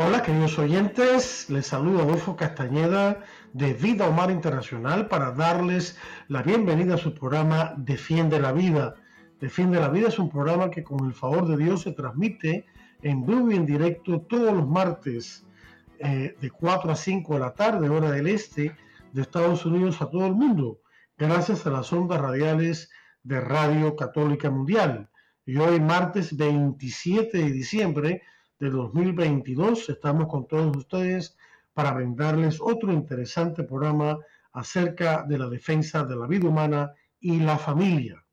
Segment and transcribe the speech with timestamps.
[0.00, 5.98] Hola queridos oyentes, les saludo Adolfo Castañeda de Vida Humana Internacional para darles
[6.28, 8.94] la bienvenida a su programa Defiende la Vida.
[9.40, 12.64] Defiende la Vida es un programa que con el favor de Dios se transmite
[13.02, 15.44] en vivo y en directo todos los martes
[15.98, 18.76] eh, de 4 a 5 de la tarde, hora del este
[19.12, 20.78] de Estados Unidos a todo el mundo,
[21.16, 22.88] gracias a las ondas radiales
[23.24, 25.10] de Radio Católica Mundial.
[25.44, 28.22] Y hoy, martes 27 de diciembre
[28.58, 31.36] de 2022, estamos con todos ustedes
[31.74, 34.18] para brindarles otro interesante programa
[34.52, 38.24] acerca de la defensa de la vida humana y la familia.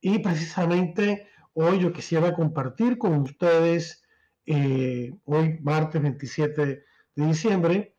[0.00, 4.02] Y precisamente Hoy yo quisiera compartir con ustedes,
[4.46, 7.96] eh, hoy martes 27 de diciembre,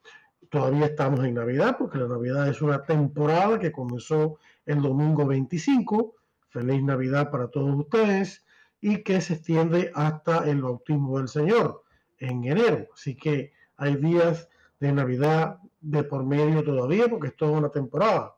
[0.49, 6.16] todavía estamos en Navidad, porque la Navidad es una temporada que comenzó el domingo 25.
[6.49, 8.44] Feliz Navidad para todos ustedes
[8.86, 11.86] y que se extiende hasta el bautismo del Señor
[12.17, 12.89] en enero.
[12.94, 14.50] Así que hay días
[14.81, 18.36] de Navidad de por medio todavía porque es toda una temporada.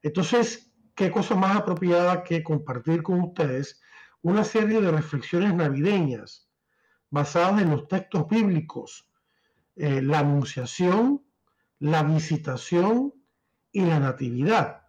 [0.00, 3.82] Entonces, ¿qué cosa más apropiada que compartir con ustedes
[4.22, 6.48] una serie de reflexiones navideñas
[7.10, 9.06] basadas en los textos bíblicos,
[9.76, 11.26] eh, la anunciación,
[11.78, 13.12] la visitación
[13.70, 14.86] y la natividad,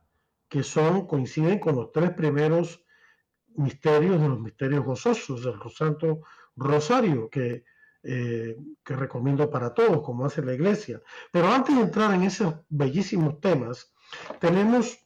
[0.47, 2.85] que son, coinciden con los tres primeros
[3.59, 6.21] misterios de los misterios gozosos del Santo
[6.55, 7.63] Rosario, que,
[8.03, 11.01] eh, que recomiendo para todos, como hace la iglesia.
[11.31, 13.91] Pero antes de entrar en esos bellísimos temas,
[14.39, 14.97] tenemos,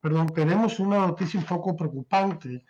[0.00, 2.64] perdón, tenemos una noticia un poco preocupante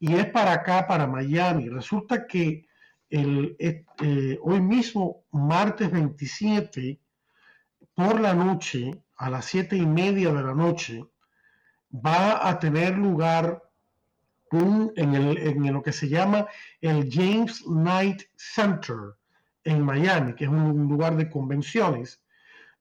[0.00, 1.68] y es para acá, para Miami.
[1.68, 2.66] Resulta que
[3.10, 7.00] el, eh, hoy mismo, martes 27,
[7.94, 11.04] por la noche, a las siete y media de la noche,
[11.92, 13.67] va a tener lugar
[14.52, 16.46] en, lo que se llama
[16.80, 19.14] el James Knight Center
[19.64, 22.22] en Miami, que es un lugar de convenciones.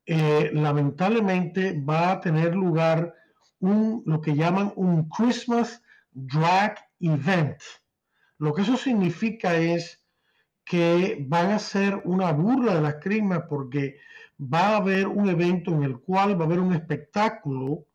[0.05, 3.13] Eh, lamentablemente va a tener lugar
[3.59, 7.61] un, lo que llaman un Christmas Drag event.
[8.39, 10.01] Lo que eso significa es
[10.63, 13.97] que van a ser una burla de las crismas porque
[14.39, 17.85] va a haber un evento en el cual va a haber un espectáculo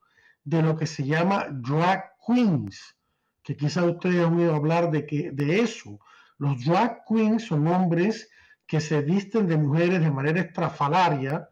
[0.45, 2.97] de lo que se llama drag queens,
[3.43, 5.99] que quizá ustedes han oído hablar de, que, de eso.
[6.39, 8.31] Los drag queens son hombres
[8.67, 11.49] que se visten de mujeres de manera estrafalaria,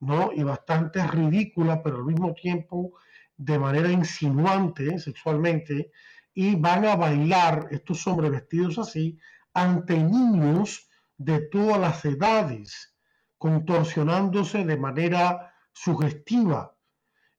[0.00, 0.32] ¿no?
[0.32, 2.94] Y bastante ridícula, pero al mismo tiempo
[3.36, 5.90] de manera insinuante sexualmente,
[6.32, 9.18] y van a bailar estos hombres vestidos así
[9.52, 12.96] ante niños de todas las edades,
[13.38, 16.76] contorsionándose de manera sugestiva.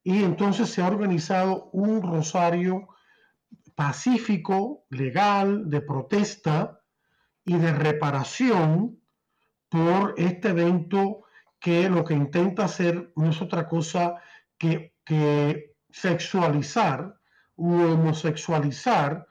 [0.03, 2.88] Y entonces se ha organizado un rosario
[3.75, 6.81] pacífico, legal, de protesta
[7.44, 9.00] y de reparación
[9.69, 11.24] por este evento
[11.59, 14.16] que lo que intenta hacer no es otra cosa
[14.58, 17.19] que, que sexualizar
[17.58, 19.28] homosexualizar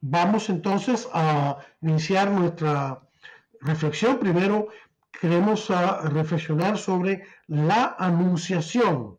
[0.00, 3.00] vamos entonces a iniciar nuestra
[3.60, 4.18] reflexión.
[4.18, 4.68] Primero,
[5.20, 9.18] queremos a reflexionar sobre la anunciación,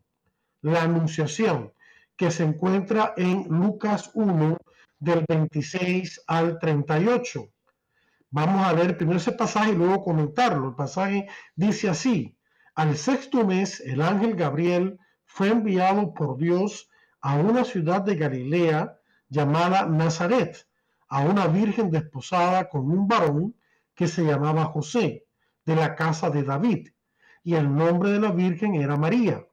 [0.61, 1.73] la anunciación
[2.15, 4.57] que se encuentra en Lucas 1
[4.99, 7.49] del 26 al 38.
[8.31, 10.69] Vamos a leer primero ese pasaje y luego comentarlo.
[10.69, 12.37] El pasaje dice así,
[12.75, 16.89] al sexto mes el ángel Gabriel fue enviado por Dios
[17.21, 18.98] a una ciudad de Galilea
[19.29, 20.67] llamada Nazaret,
[21.07, 23.55] a una virgen desposada con un varón
[23.95, 25.25] que se llamaba José
[25.65, 26.89] de la casa de David,
[27.43, 29.45] y el nombre de la Virgen era María.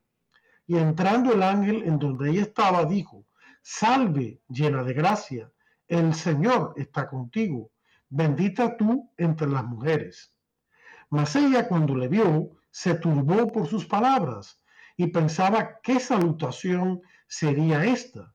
[0.67, 3.25] Y entrando el ángel en donde ella estaba, dijo,
[3.62, 5.50] Salve, llena de gracia,
[5.88, 7.70] el Señor está contigo,
[8.08, 10.32] bendita tú entre las mujeres.
[11.11, 14.61] Mas ella cuando le vio, se turbó por sus palabras
[14.96, 18.34] y pensaba qué salutación sería esta.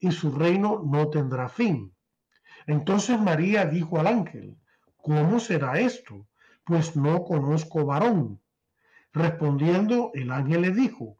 [0.00, 1.94] y su reino no tendrá fin.
[2.66, 4.56] Entonces María dijo al ángel,
[4.96, 6.26] ¿cómo será esto?
[6.64, 8.40] Pues no conozco varón.
[9.12, 11.16] Respondiendo, el ángel le dijo,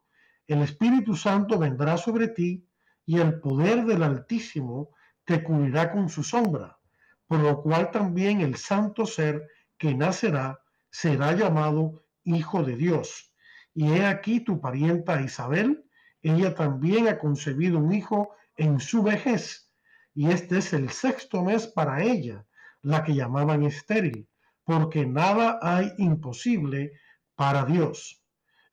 [0.46, 2.66] el Espíritu Santo vendrá sobre ti
[3.04, 4.90] y el poder del Altísimo
[5.24, 6.78] te cubrirá con su sombra,
[7.26, 9.46] por lo cual también el santo ser
[9.78, 10.60] que nacerá
[10.90, 13.32] será llamado Hijo de Dios.
[13.74, 15.84] Y he aquí tu parienta Isabel,
[16.22, 19.72] ella también ha concebido un hijo en su vejez,
[20.14, 22.44] y este es el sexto mes para ella,
[22.82, 24.28] la que llamaban estéril,
[24.64, 26.92] porque nada hay imposible
[27.34, 28.22] para Dios.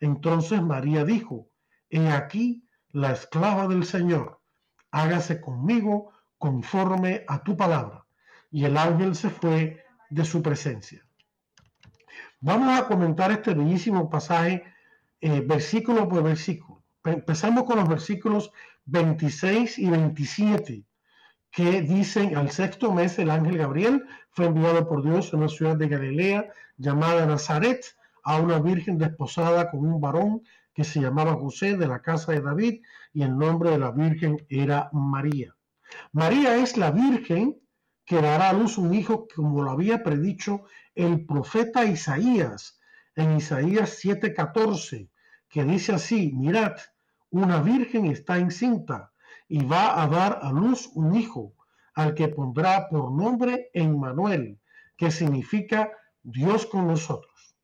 [0.02, 1.50] Entonces María dijo,
[1.90, 4.42] He aquí la esclava del Señor,
[4.92, 8.06] hágase conmigo conforme a tu palabra.
[8.52, 11.08] Y el ángel se fue de su presencia.
[12.42, 14.66] Vamos a comentar este bellísimo pasaje
[15.22, 16.84] eh, versículo por versículo.
[17.06, 18.52] Empezamos con los versículos
[18.88, 20.86] 26 y 27
[21.52, 25.76] que dicen al sexto mes el ángel Gabriel fue enviado por Dios a una ciudad
[25.76, 27.84] de Galilea llamada Nazaret
[28.24, 30.42] a una virgen desposada con un varón
[30.74, 32.82] que se llamaba José de la casa de David
[33.14, 35.56] y el nombre de la virgen era María.
[36.12, 37.58] María es la virgen
[38.06, 40.64] que dará a luz un hijo como lo había predicho
[40.96, 42.80] el profeta Isaías
[43.16, 45.10] en Isaías 7:14,
[45.50, 46.74] que dice así, mirad,
[47.32, 49.12] una virgen está encinta
[49.48, 51.54] y va a dar a luz un hijo,
[51.94, 54.60] al que pondrá por nombre Emmanuel,
[54.96, 55.92] que significa
[56.22, 57.56] Dios con nosotros.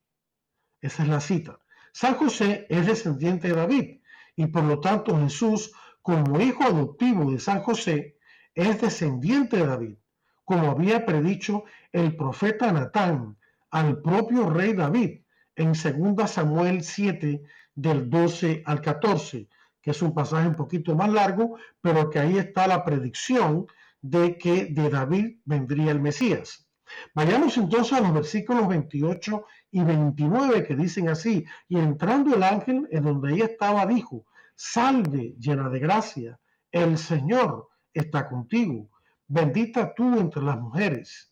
[0.80, 1.60] Esa es la cita.
[1.92, 4.00] San José es descendiente de David
[4.36, 5.72] y por lo tanto Jesús,
[6.02, 8.18] como hijo adoptivo de San José,
[8.54, 9.96] es descendiente de David,
[10.44, 13.36] como había predicho el profeta Natán
[13.70, 15.20] al propio rey David
[15.56, 17.42] en 2 Samuel 7
[17.74, 19.48] del 12 al 14,
[19.84, 23.66] que es un pasaje un poquito más largo, pero que ahí está la predicción
[24.00, 26.66] de que de David vendría el Mesías.
[27.14, 32.88] Vayamos entonces a los versículos 28 y 29 que dicen así, y entrando el ángel
[32.90, 34.24] en donde ella estaba, dijo,
[34.54, 36.40] salve llena de gracia,
[36.72, 38.88] el Señor está contigo,
[39.26, 41.30] bendita tú entre las mujeres.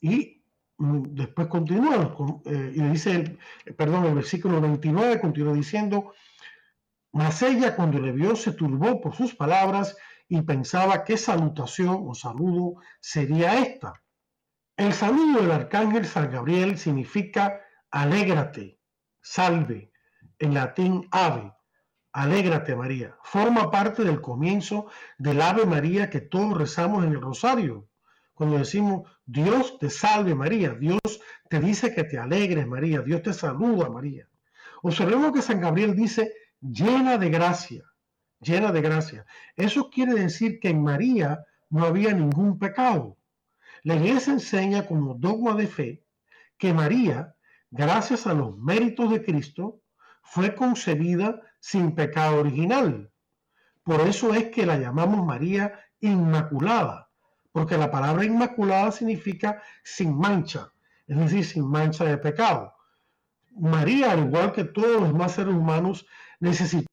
[0.00, 0.42] Y
[0.78, 3.38] mm, después continúa, eh, y dice,
[3.76, 6.14] perdón, el versículo 29 continúa diciendo,
[7.12, 9.96] mas ella cuando le vio se turbó por sus palabras
[10.28, 14.02] y pensaba qué salutación o saludo sería esta.
[14.76, 18.78] El saludo del arcángel San Gabriel significa alégrate,
[19.20, 19.92] salve,
[20.38, 21.52] en latín ave,
[22.12, 23.14] alégrate María.
[23.22, 24.86] Forma parte del comienzo
[25.18, 27.88] del Ave María que todos rezamos en el rosario.
[28.32, 31.00] Cuando decimos Dios te salve María, Dios
[31.50, 34.26] te dice que te alegres María, Dios te saluda María.
[34.82, 37.82] Observemos que San Gabriel dice llena de gracia,
[38.40, 39.26] llena de gracia.
[39.56, 43.18] Eso quiere decir que en María no había ningún pecado.
[43.82, 46.04] La iglesia enseña como dogma de fe
[46.56, 47.34] que María,
[47.70, 49.80] gracias a los méritos de Cristo,
[50.22, 53.10] fue concebida sin pecado original.
[53.82, 57.10] Por eso es que la llamamos María Inmaculada,
[57.50, 60.72] porque la palabra Inmaculada significa sin mancha,
[61.08, 62.72] es decir, sin mancha de pecado.
[63.56, 66.06] María, al igual que todos los demás seres humanos,
[66.42, 66.86] necesita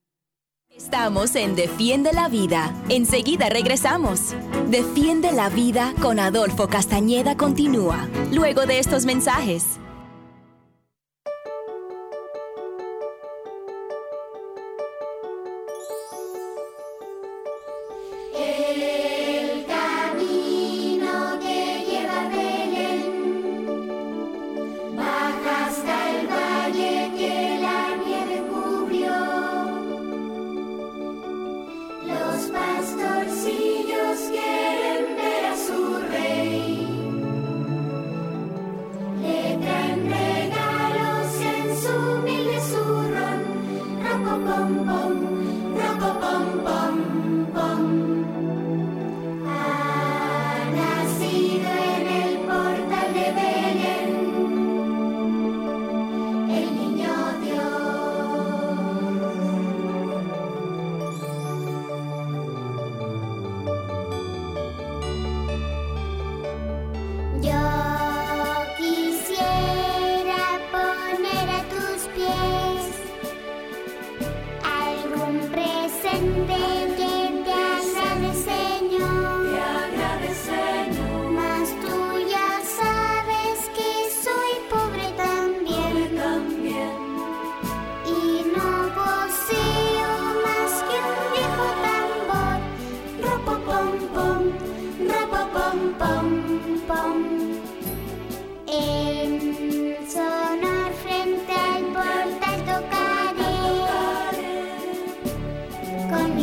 [0.75, 2.73] Estamos en Defiende la Vida.
[2.87, 4.33] Enseguida regresamos.
[4.69, 9.79] Defiende la Vida con Adolfo Castañeda continúa, luego de estos mensajes.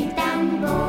[0.04, 0.85] Continúa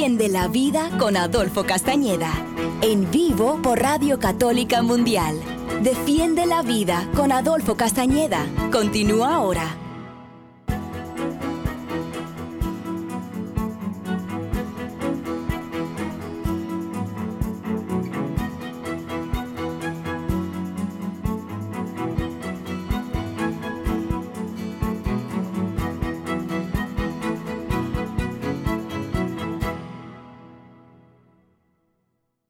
[0.00, 2.32] Defiende la Vida con Adolfo Castañeda.
[2.80, 5.38] En vivo por Radio Católica Mundial.
[5.82, 8.46] Defiende la Vida con Adolfo Castañeda.
[8.72, 9.79] Continúa ahora.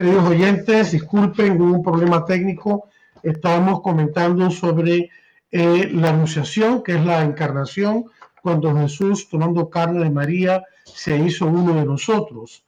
[0.00, 2.88] Queridos oyentes, disculpen, hubo un problema técnico.
[3.22, 5.10] Estábamos comentando sobre
[5.50, 8.06] eh, la anunciación, que es la encarnación,
[8.40, 12.64] cuando Jesús, tomando carne de María, se hizo uno de nosotros.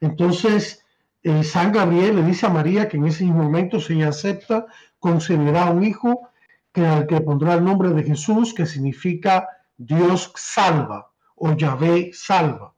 [0.00, 0.84] Entonces,
[1.24, 4.66] eh, San Gabriel le dice a María que en ese momento, si ella acepta,
[5.00, 6.28] concebirá un hijo
[6.72, 12.74] que al que pondrá el nombre de Jesús, que significa Dios salva o Yahvé salva.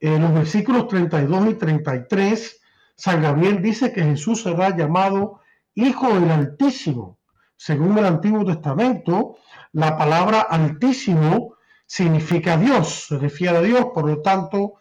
[0.00, 2.57] En los versículos 32 y 33
[2.98, 5.38] San Gabriel dice que Jesús será llamado
[5.76, 7.16] Hijo del Altísimo.
[7.56, 9.36] Según el Antiguo Testamento,
[9.72, 11.54] la palabra Altísimo
[11.86, 14.74] significa Dios, se refiere a Dios, por lo tanto,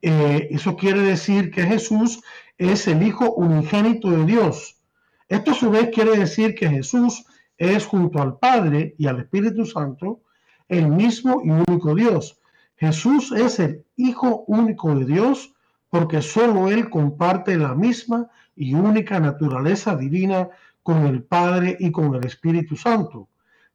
[0.00, 2.22] eh, eso quiere decir que Jesús
[2.58, 4.80] es el Hijo unigénito de Dios.
[5.28, 7.24] Esto a su vez quiere decir que Jesús
[7.58, 10.20] es junto al Padre y al Espíritu Santo
[10.68, 12.38] el mismo y único Dios.
[12.76, 15.53] Jesús es el Hijo único de Dios
[15.94, 20.48] porque solo Él comparte la misma y única naturaleza divina
[20.82, 23.28] con el Padre y con el Espíritu Santo.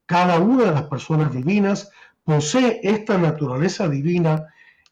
[0.06, 1.90] Cada una de las personas divinas
[2.26, 4.48] posee esta naturaleza divina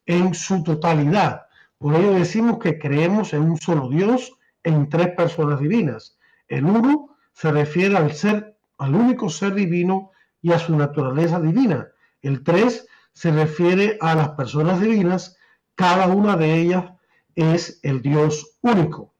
[0.05, 1.47] en su totalidad.
[1.77, 4.31] Por ello decimos que creemos en un solo Dios,
[4.63, 6.17] en tres personas divinas.
[6.47, 11.89] El uno se refiere al ser, al único ser divino y a su naturaleza divina.
[12.21, 15.37] El tres se refiere a las personas divinas,
[15.75, 16.91] cada una de ellas
[17.37, 19.13] es el Dios único.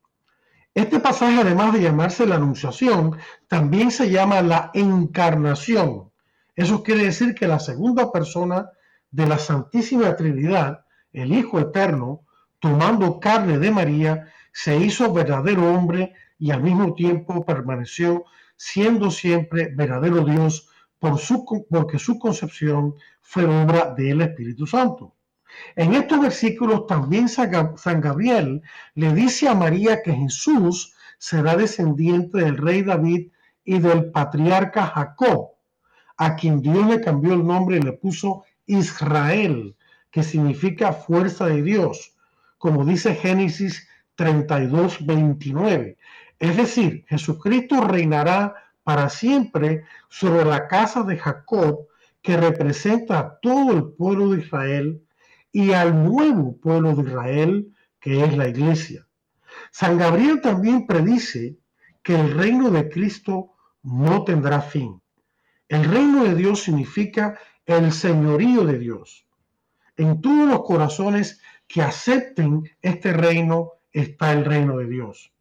[0.73, 6.11] Este pasaje, además de llamarse la Anunciación, también se llama la Encarnación.
[6.55, 8.69] Eso quiere decir que la segunda persona
[9.11, 12.25] de la Santísima Trinidad, el Hijo Eterno,
[12.59, 19.71] tomando carne de María, se hizo verdadero hombre y al mismo tiempo permaneció siendo siempre
[19.75, 20.69] verdadero Dios
[20.99, 25.16] por su, porque su concepción fue obra del Espíritu Santo.
[25.75, 28.61] En estos versículos también San Gabriel
[28.95, 33.31] le dice a María que Jesús será descendiente del rey David
[33.63, 35.51] y del patriarca Jacob,
[36.17, 39.75] a quien Dios le cambió el nombre y le puso Israel,
[40.11, 42.15] que significa fuerza de Dios,
[42.57, 45.97] como dice Génesis 32, 29.
[46.39, 51.87] Es decir, Jesucristo reinará para siempre sobre la casa de Jacob,
[52.21, 55.06] que representa a todo el pueblo de Israel
[55.51, 59.07] y al nuevo pueblo de Israel, que es la iglesia.
[59.71, 61.57] San Gabriel también predice
[62.03, 65.01] que el reino de Cristo no tendrá fin.
[65.67, 69.27] El reino de Dios significa el señorío de Dios.
[69.97, 75.33] En todos los corazones que acepten este reino está el reino de Dios.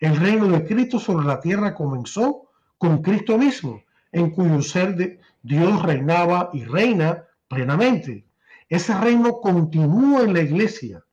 [0.00, 5.20] El reino de Cristo sobre la tierra comenzó con Cristo mismo, en cuyo ser de
[5.42, 8.26] Dios reinaba y reina plenamente.
[8.72, 11.04] Ese reino continúa en la iglesia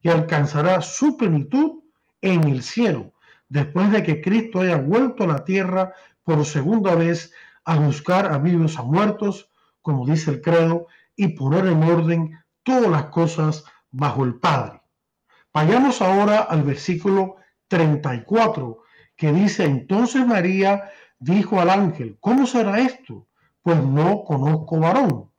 [0.00, 1.84] y alcanzará su plenitud
[2.20, 3.12] en el cielo,
[3.48, 5.92] después de que Cristo haya vuelto a la tierra
[6.24, 7.32] por segunda vez
[7.64, 9.48] a buscar a vivos a muertos,
[9.80, 14.82] como dice el credo, y poner en orden todas las cosas bajo el Padre.
[15.52, 17.36] Vayamos ahora al versículo
[17.68, 18.82] 34,
[19.14, 23.28] que dice, entonces María dijo al ángel, ¿cómo será esto?
[23.62, 25.30] Pues no conozco varón.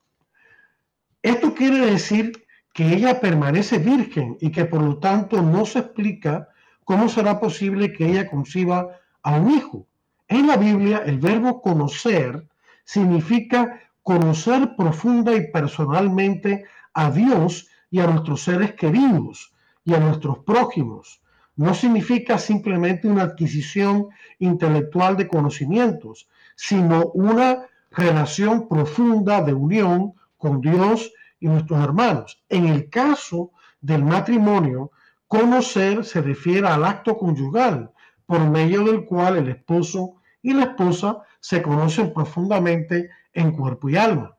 [1.25, 6.49] Esto quiere decir que ella permanece virgen y que por lo tanto no se explica
[6.83, 9.87] cómo será posible que ella conciba a un hijo.
[10.27, 12.47] En la Biblia el verbo conocer
[12.83, 19.51] significa conocer profunda y personalmente a Dios y a nuestros seres queridos
[19.83, 21.23] y a nuestros prójimos.
[21.55, 30.61] No significa simplemente una adquisición intelectual de conocimientos, sino una relación profunda de unión con
[30.61, 32.43] Dios y nuestros hermanos.
[32.49, 34.91] En el caso del matrimonio,
[35.27, 37.91] conocer se refiere al acto conyugal,
[38.25, 43.97] por medio del cual el esposo y la esposa se conocen profundamente en cuerpo y
[43.97, 44.37] alma.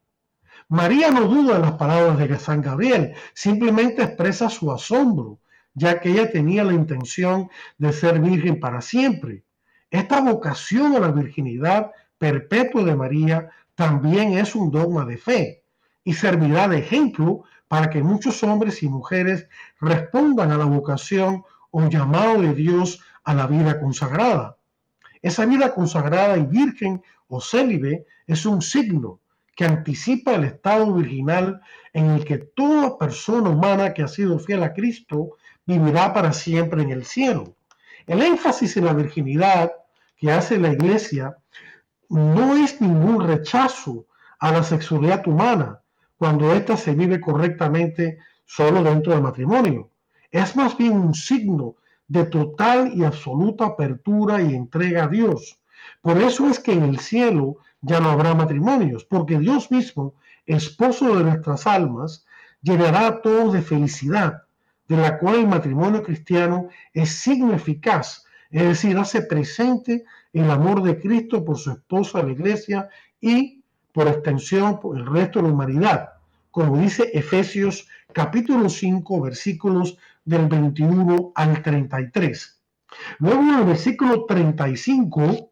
[0.68, 5.38] María no duda de las palabras de San Gabriel, simplemente expresa su asombro,
[5.74, 9.44] ya que ella tenía la intención de ser virgen para siempre.
[9.90, 15.65] Esta vocación a la virginidad perpetua de María también es un dogma de fe
[16.06, 19.48] y servirá de ejemplo para que muchos hombres y mujeres
[19.80, 21.42] respondan a la vocación
[21.72, 24.56] o llamado de Dios a la vida consagrada.
[25.20, 29.18] Esa vida consagrada y virgen o célibe es un signo
[29.56, 31.60] que anticipa el estado virginal
[31.92, 35.30] en el que toda persona humana que ha sido fiel a Cristo
[35.66, 37.56] vivirá para siempre en el cielo.
[38.06, 39.72] El énfasis en la virginidad
[40.16, 41.36] que hace la iglesia
[42.08, 44.06] no es ningún rechazo
[44.38, 45.80] a la sexualidad humana
[46.16, 49.90] cuando ésta se vive correctamente solo dentro del matrimonio.
[50.30, 51.76] Es más bien un signo
[52.08, 55.60] de total y absoluta apertura y entrega a Dios.
[56.00, 60.14] Por eso es que en el cielo ya no habrá matrimonios, porque Dios mismo,
[60.46, 62.26] esposo de nuestras almas,
[62.62, 64.42] llenará a todos de felicidad,
[64.88, 70.82] de la cual el matrimonio cristiano es signo eficaz, es decir, hace presente el amor
[70.82, 72.88] de Cristo por su esposa, la iglesia,
[73.20, 73.55] y
[73.96, 76.10] por extensión por el resto de la humanidad,
[76.50, 82.60] como dice Efesios capítulo 5, versículos del 21 al 33.
[83.20, 85.50] Luego en el versículo 35,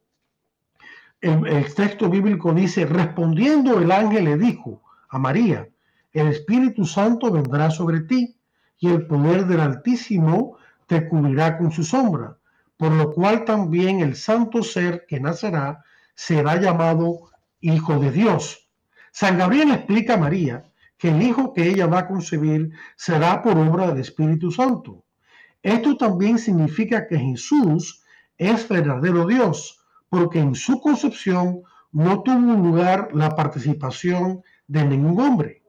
[1.23, 5.67] el, texto bíblico dice, respondiendo el ángel le dijo a María,
[6.13, 8.37] el Espíritu Santo vendrá sobre ti
[8.79, 12.37] y el poder del Altísimo te cubrirá con su sombra,
[12.77, 15.83] por lo cual también el santo ser que nacerá
[16.15, 17.31] será llamado
[17.65, 18.69] Hijo de Dios.
[19.11, 23.57] San Gabriel explica a María que el hijo que ella va a concebir será por
[23.57, 25.05] obra del Espíritu Santo.
[25.63, 28.05] Esto también significa que Jesús
[28.37, 35.63] es verdadero Dios, porque en su concepción no tuvo lugar la participación de ningún hombre.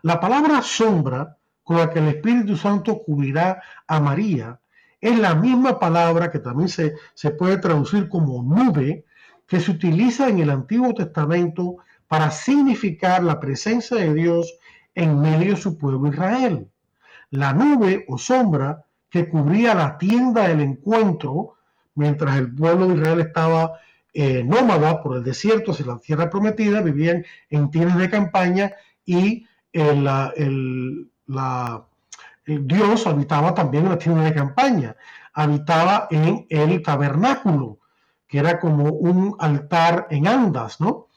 [0.00, 4.58] La palabra sombra con la que el Espíritu Santo cubrirá a María
[5.02, 9.04] es la misma palabra que también se, se puede traducir como nube
[9.52, 11.76] que se utiliza en el Antiguo Testamento
[12.08, 14.58] para significar la presencia de Dios
[14.94, 16.70] en medio de su pueblo Israel.
[17.28, 21.56] La nube o sombra que cubría la tienda del encuentro
[21.96, 23.74] mientras el pueblo de Israel estaba
[24.14, 28.72] eh, nómada por el desierto hacia la tierra prometida, vivían en tiendas de campaña
[29.04, 30.08] y el,
[32.46, 34.96] Dios habitaba también en la tienda de campaña,
[35.34, 37.80] habitaba en el tabernáculo,
[38.32, 41.08] que era como un altar en andas, ¿no?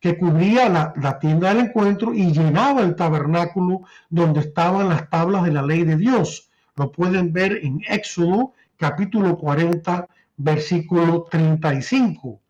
[0.00, 5.52] que cubría la, tienda del encuentro y llenaba el tabernáculo donde estaban las tablas de
[5.52, 6.48] la ley de Dios.
[6.76, 12.40] Lo pueden ver en Éxodo capítulo 40, versículo 35.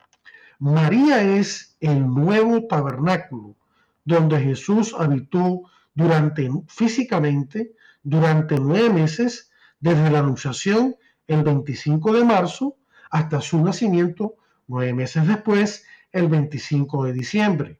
[0.60, 3.56] María es el nuevo tabernáculo
[4.04, 7.72] donde Jesús habitó durante físicamente
[8.04, 9.50] durante nueve meses
[9.80, 10.94] desde la anunciación
[11.26, 12.76] el 25 de marzo
[13.14, 14.34] hasta su nacimiento
[14.66, 17.78] nueve meses después el 25 de diciembre.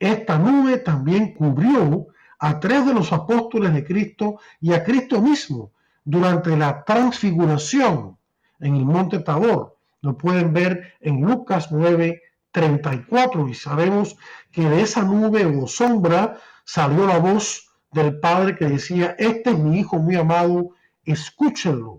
[0.00, 2.08] Esta nube también cubrió
[2.40, 5.70] a tres de los apóstoles de Cristo y a Cristo mismo
[6.04, 8.18] durante la transfiguración
[8.58, 9.76] en el monte Tabor.
[10.00, 14.16] Lo pueden ver en Lucas 9, 34 y sabemos
[14.50, 19.58] que de esa nube o sombra salió la voz del Padre que decía, este es
[19.60, 20.70] mi Hijo muy amado,
[21.04, 21.98] escúchenlo.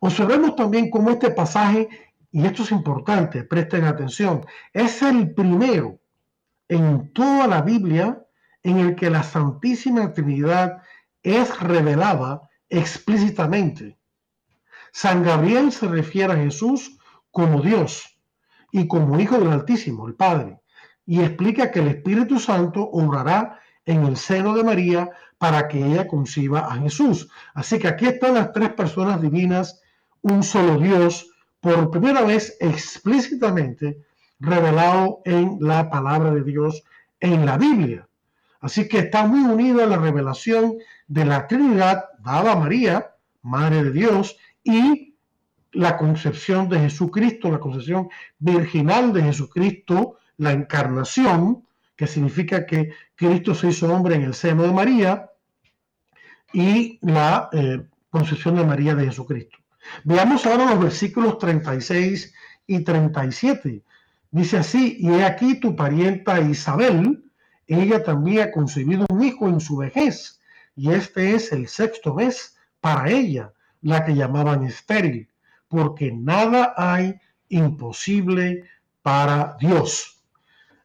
[0.00, 1.88] Observemos también cómo este pasaje,
[2.30, 5.98] y esto es importante, presten atención, es el primero
[6.68, 8.22] en toda la Biblia
[8.62, 10.82] en el que la Santísima Trinidad
[11.22, 13.96] es revelada explícitamente.
[14.92, 16.98] San Gabriel se refiere a Jesús
[17.30, 18.18] como Dios
[18.72, 20.58] y como Hijo del Altísimo, el Padre,
[21.04, 26.08] y explica que el Espíritu Santo obrará en el seno de María para que ella
[26.08, 27.28] conciba a Jesús.
[27.54, 29.80] Así que aquí están las tres personas divinas,
[30.26, 33.98] un solo Dios, por primera vez explícitamente
[34.40, 36.82] revelado en la palabra de Dios
[37.20, 38.08] en la Biblia.
[38.60, 40.74] Así que está muy unida la revelación
[41.06, 43.12] de la Trinidad dada a María,
[43.42, 45.14] Madre de Dios, y
[45.72, 48.08] la concepción de Jesucristo, la concepción
[48.40, 54.64] virginal de Jesucristo, la encarnación, que significa que Cristo se hizo hombre en el seno
[54.64, 55.30] de María,
[56.52, 59.58] y la eh, concepción de María de Jesucristo.
[60.04, 62.34] Veamos ahora los versículos 36
[62.66, 63.82] y 37.
[64.30, 67.24] Dice así, y he aquí tu parienta Isabel,
[67.66, 70.40] ella también ha concebido un hijo en su vejez,
[70.74, 75.28] y este es el sexto mes para ella, la que llamaban estéril,
[75.68, 77.14] porque nada hay
[77.48, 78.64] imposible
[79.02, 80.22] para Dios.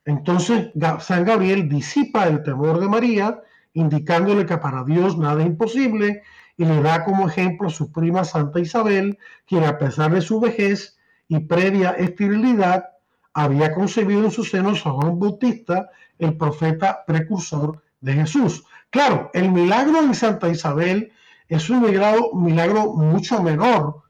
[0.06, 3.40] Entonces San Gabriel disipa el temor de María,
[3.74, 6.24] indicándole que para Dios nada es imposible,
[6.62, 10.40] y le da como ejemplo a su prima Santa Isabel, quien a pesar de su
[10.40, 10.96] vejez
[11.28, 12.86] y previa esterilidad,
[13.34, 18.64] había concebido en su seno a Juan Bautista, el profeta precursor de Jesús.
[18.92, 21.12] Claro, el milagro de Santa Isabel
[21.48, 24.04] es un milagro, milagro mucho menor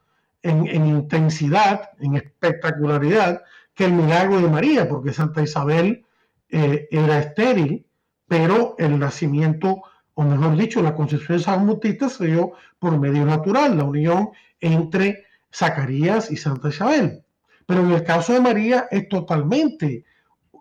[0.44, 6.06] en, intensidad, en espectacularidad, que el milagro de María, porque Santa Isabel
[6.50, 7.86] eh, era estéril,
[8.28, 13.26] pero el nacimiento, o mejor dicho, la concepción de San Bautista se dio por medio
[13.26, 17.24] natural, la unión entre Zacarías y Santa Isabel.
[17.66, 20.04] Pero en el caso de María es totalmente,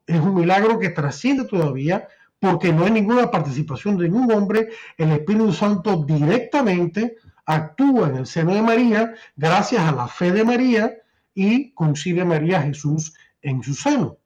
[0.06, 2.06] es un milagro que trasciende todavía
[2.38, 8.26] porque no hay ninguna participación de ningún hombre, el Espíritu Santo directamente actúa en el
[8.26, 10.94] seno de María gracias a la fe de María
[11.34, 14.16] y concibe a María Jesús en su seno,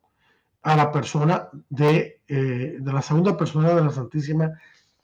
[0.62, 4.52] a la persona de, eh, de la segunda persona de la Santísima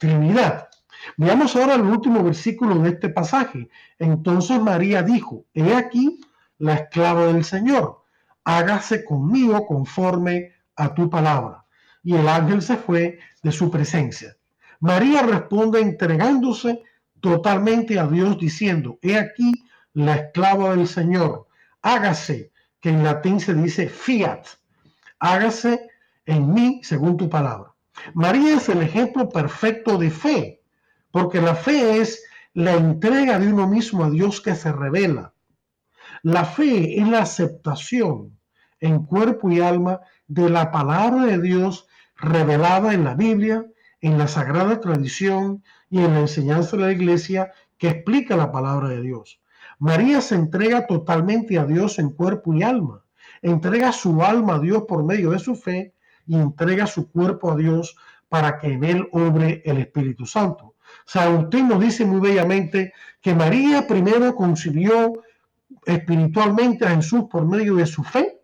[0.01, 0.71] Trinidad.
[1.19, 3.69] Veamos ahora el último versículo de este pasaje.
[3.99, 6.21] Entonces María dijo, he aquí
[6.57, 8.03] la esclava del Señor,
[8.45, 11.67] hágase conmigo conforme a tu palabra
[12.03, 14.35] y el ángel se fue de su presencia.
[14.81, 16.83] María responde entregándose
[17.21, 19.53] totalmente a Dios diciendo, he aquí
[19.93, 21.47] la esclava del Señor,
[21.83, 24.47] hágase, que en latín se dice fiat,
[25.19, 25.91] hágase
[26.25, 27.70] en mí según tu palabra.
[28.15, 30.63] María es el ejemplo perfecto de fe,
[31.11, 32.23] porque la fe es
[32.55, 35.33] la entrega de uno mismo a Dios que se revela.
[36.23, 38.39] La fe es la aceptación
[38.81, 41.87] en cuerpo y alma de la palabra de Dios
[42.17, 43.67] revelada en la Biblia,
[44.01, 48.89] en la sagrada tradición y en la enseñanza de la iglesia que explica la palabra
[48.89, 49.41] de Dios.
[49.79, 53.05] María se entrega totalmente a Dios en cuerpo y alma.
[53.43, 55.95] entrega su alma a Dios por medio de su fe
[56.37, 57.97] entrega su cuerpo a Dios
[58.29, 60.75] para que en él obre el Espíritu Santo.
[61.05, 65.23] San Agustín nos dice muy bellamente que María primero concibió
[65.85, 68.41] espiritualmente a Jesús por medio de su fe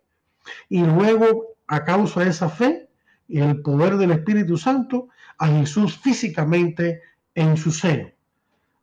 [0.69, 2.89] y luego a causa de esa fe
[3.27, 7.01] y el poder del Espíritu Santo a Jesús físicamente
[7.35, 8.09] en su seno.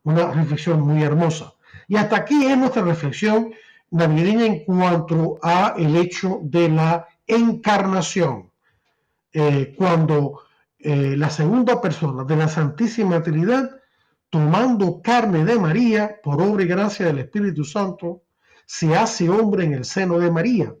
[0.03, 1.53] Una reflexión muy hermosa.
[1.87, 3.53] Y hasta aquí es nuestra reflexión
[3.91, 8.51] navideña en cuanto a el hecho de la encarnación.
[9.37, 10.43] Eh, cuando
[10.79, 13.69] eh, la segunda persona de la Santísima Trinidad,
[14.29, 18.23] tomando carne de María por obra y gracia del Espíritu Santo,
[18.65, 20.73] se hace hombre en el seno de María.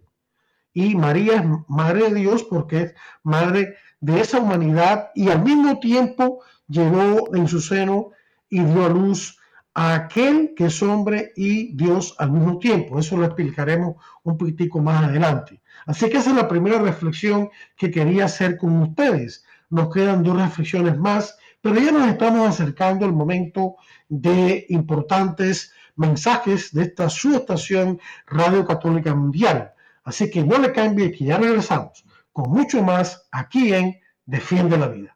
[0.71, 5.77] Y María es madre de Dios porque es madre de esa humanidad y al mismo
[5.81, 8.11] tiempo llegó en su seno
[8.47, 9.37] y dio a luz
[9.75, 12.97] a aquel que es hombre y Dios al mismo tiempo.
[12.97, 15.61] Eso lo explicaremos un poquitico más adelante.
[15.85, 19.43] Así que esa es la primera reflexión que quería hacer con ustedes.
[19.69, 23.75] Nos quedan dos reflexiones más, pero ya nos estamos acercando al momento
[24.07, 29.73] de importantes mensajes de esta subestación Radio Católica Mundial.
[30.05, 34.87] Así que no le cambie que ya regresamos con mucho más aquí en Defiende la
[34.87, 35.14] Vida.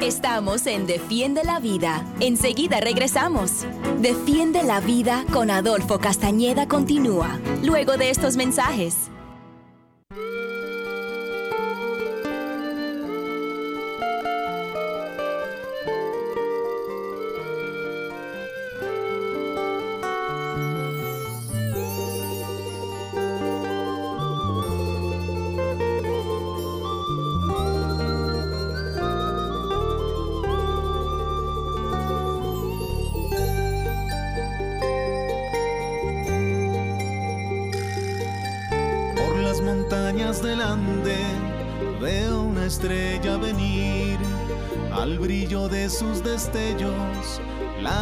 [0.00, 2.06] Estamos en Defiende la Vida.
[2.20, 3.66] Enseguida regresamos.
[3.98, 9.10] Defiende la Vida con Adolfo Castañeda continúa, luego de estos mensajes.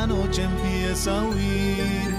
[0.06, 2.14] Noche empieza a huir.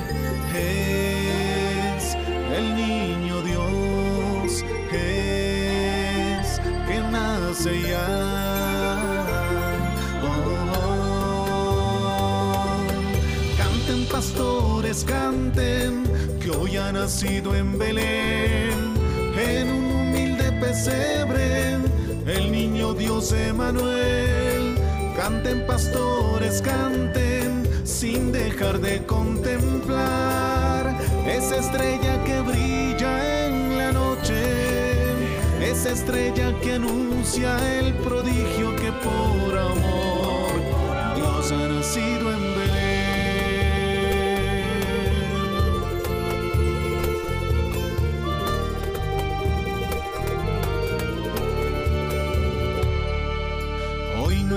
[0.55, 2.15] Es
[2.55, 9.23] el niño Dios, es que nace ya.
[13.57, 16.03] Canten pastores, canten,
[16.41, 18.93] que hoy ha nacido en Belén,
[19.37, 21.77] en un humilde pesebre,
[22.25, 24.77] el niño Dios Emanuel
[25.17, 30.95] Canten pastores, canten sin dejar de contemplar.
[31.25, 34.35] Esa estrella que brilla en la noche,
[35.61, 40.51] esa estrella que anuncia el prodigio que por amor
[41.15, 42.57] Dios ha nacido en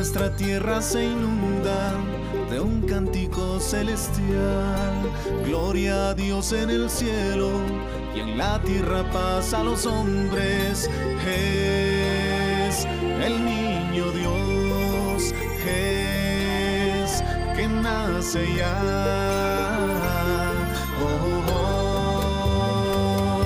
[0.01, 1.93] nuestra tierra se inunda
[2.51, 5.09] de un cántico celestial.
[5.47, 7.51] Gloria a Dios en el cielo
[8.15, 10.91] y en la tierra paz a los hombres.
[11.27, 12.85] Es
[13.25, 15.33] el niño Dios,
[15.67, 17.23] es
[17.57, 18.83] que nace ya.
[21.03, 23.41] Oh, oh.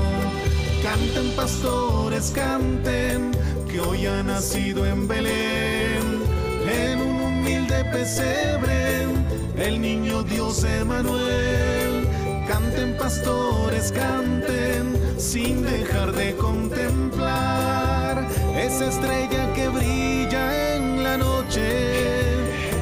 [0.83, 3.33] Canten pastores, canten,
[3.71, 6.25] que hoy ha nacido en Belén
[6.69, 8.84] en un humilde pesebre,
[9.57, 12.09] el niño Dios Emanuel.
[12.49, 22.21] Canten pastores, canten, sin dejar de contemplar esa estrella que brilla en la noche,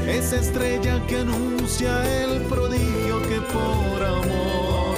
[0.08, 4.96] esa estrella que anuncia el prodigio que por amor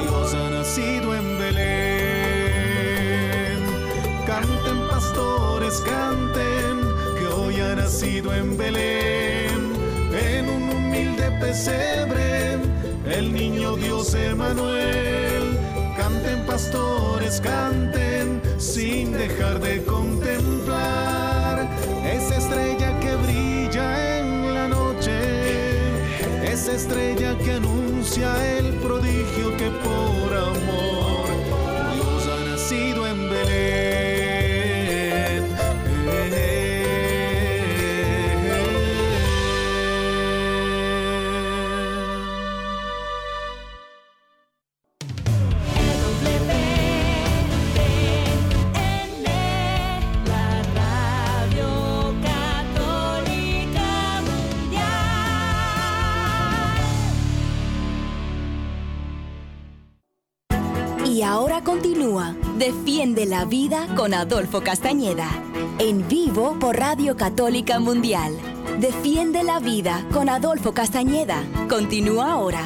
[0.00, 1.60] Dios ha nacido en Belén.
[4.26, 6.70] Canten pastores, canten
[7.58, 9.49] ha nacido en Belén,
[11.38, 12.58] pesebre,
[13.06, 15.58] el niño Dios Emanuel.
[15.96, 21.68] Canten pastores, canten sin dejar de contemplar.
[22.04, 25.12] Esa estrella que brilla en la noche,
[26.42, 30.99] esa estrella que anuncia el prodigio que por amor
[64.00, 65.28] con Adolfo Castañeda.
[65.78, 68.32] En vivo por Radio Católica Mundial.
[68.78, 71.44] Defiende la Vida con Adolfo Castañeda.
[71.68, 72.62] Continúa ahora.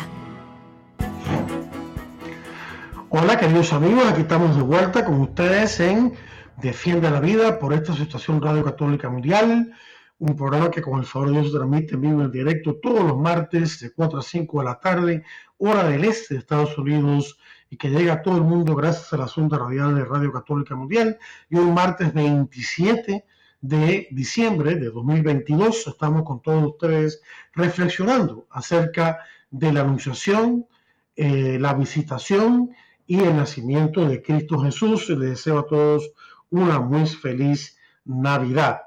[3.08, 6.14] Hola queridos amigos, aquí estamos de vuelta con ustedes en
[6.58, 9.72] Defiende la Vida por esta situación Radio Católica Mundial
[10.18, 13.18] un programa que con el favor de Dios transmite en vivo en directo todos los
[13.18, 15.24] martes de 4 a 5 de la tarde,
[15.58, 17.38] hora del este de Estados Unidos,
[17.74, 20.76] y que llega a todo el mundo gracias a la sonda radial de Radio Católica
[20.76, 21.18] Mundial.
[21.50, 23.24] Y hoy martes 27
[23.62, 27.20] de diciembre de 2022 estamos con todos ustedes
[27.52, 29.18] reflexionando acerca
[29.50, 30.68] de la anunciación,
[31.16, 32.70] eh, la visitación
[33.08, 35.08] y el nacimiento de Cristo Jesús.
[35.08, 36.12] Les deseo a todos
[36.50, 38.82] una muy feliz Navidad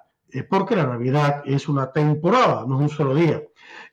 [0.50, 3.42] porque la Navidad es una temporada, no es un solo día.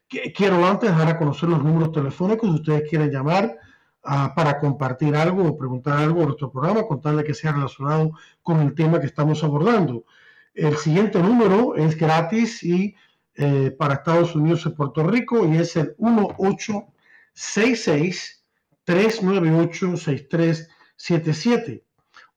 [0.07, 3.57] Quiero antes dar a conocer los números telefónicos si ustedes quieren llamar
[4.05, 8.11] ah, para compartir algo o preguntar algo en nuestro programa, contarle que sea relacionado
[8.43, 10.05] con el tema que estamos abordando.
[10.53, 12.95] El siguiente número es gratis y
[13.35, 18.45] eh, para Estados Unidos y Puerto Rico y es el 1866
[18.85, 21.83] 398 6377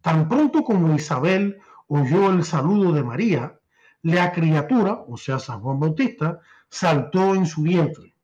[0.00, 3.58] Tan pronto como Isabel oyó el saludo de María,
[4.02, 8.14] la criatura, o sea, San Juan Bautista, saltó en su vientre.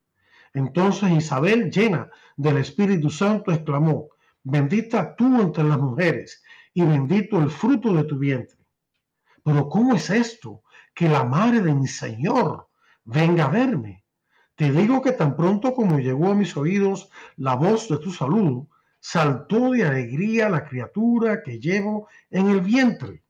[0.55, 4.09] Entonces Isabel, llena del Espíritu Santo, exclamó,
[4.43, 6.43] bendita tú entre las mujeres
[6.75, 8.58] y bendito el fruto de tu vientre.
[9.49, 10.63] Pero ¿cómo es esto?
[10.95, 12.69] Que la madre de mi Señor
[13.03, 14.05] venga a verme.
[14.55, 18.69] Te digo que tan pronto como llegó a mis oídos la voz de tu saludo,
[19.01, 23.25] saltó de alegría la criatura que llevo en el vientre.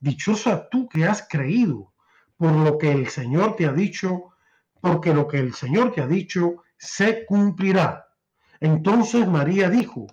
[0.00, 1.92] Dichosa tú que has creído,
[2.38, 4.30] por lo que el Señor te ha dicho,
[4.80, 8.06] porque lo que el Señor te ha dicho se cumplirá.
[8.58, 10.06] Entonces María dijo,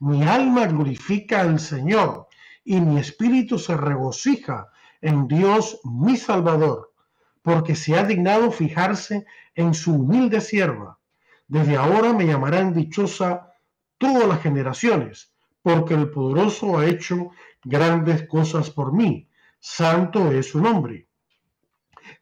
[0.00, 2.28] mi alma glorifica al Señor
[2.62, 4.68] y mi espíritu se regocija
[5.00, 6.92] en Dios mi Salvador,
[7.42, 10.98] porque se ha dignado fijarse en su humilde sierva.
[11.46, 13.52] Desde ahora me llamarán dichosa
[13.96, 15.32] todas las generaciones,
[15.62, 17.30] porque el poderoso ha hecho
[17.64, 19.28] grandes cosas por mí.
[19.60, 21.08] Santo es su nombre.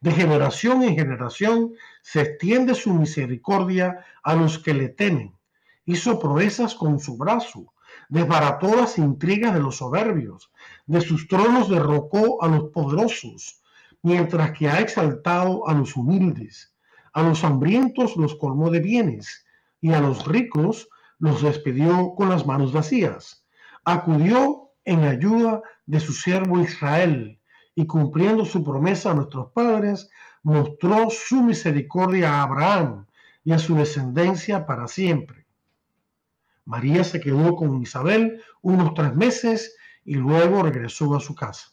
[0.01, 5.33] De generación en generación se extiende su misericordia a los que le temen.
[5.85, 7.73] Hizo proezas con su brazo,
[8.09, 10.51] desbarató las intrigas de los soberbios,
[10.85, 13.61] de sus tronos derrocó a los poderosos,
[14.03, 16.73] mientras que ha exaltado a los humildes.
[17.13, 19.45] A los hambrientos los colmó de bienes,
[19.81, 20.87] y a los ricos
[21.19, 23.43] los despidió con las manos vacías.
[23.83, 27.39] Acudió en ayuda de su siervo Israel
[27.75, 30.09] y cumpliendo su promesa a nuestros padres,
[30.43, 33.05] mostró su misericordia a Abraham
[33.43, 35.46] y a su descendencia para siempre.
[36.67, 41.69] María se quedó con Isabel unos tres meses y luego regresó a su casa.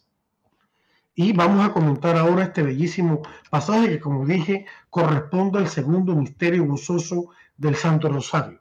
[1.17, 6.65] Y vamos a comentar ahora este bellísimo pasaje que, como dije, corresponde al segundo misterio
[6.65, 8.61] gozoso del Santo Rosario.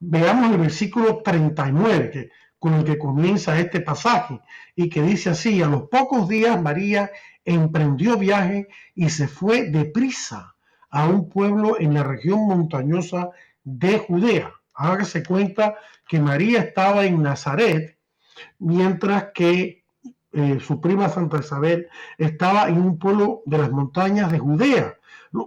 [0.00, 4.40] Veamos el versículo 39, que con el que comienza este pasaje
[4.74, 7.10] y que dice así, a los pocos días María
[7.44, 8.66] emprendió viaje
[8.96, 10.54] y se fue deprisa
[10.90, 13.30] a un pueblo en la región montañosa
[13.62, 14.59] de Judea.
[14.80, 15.76] Hágase cuenta
[16.08, 17.98] que María estaba en Nazaret,
[18.58, 19.84] mientras que
[20.32, 24.96] eh, su prima Santa Isabel estaba en un pueblo de las montañas de Judea.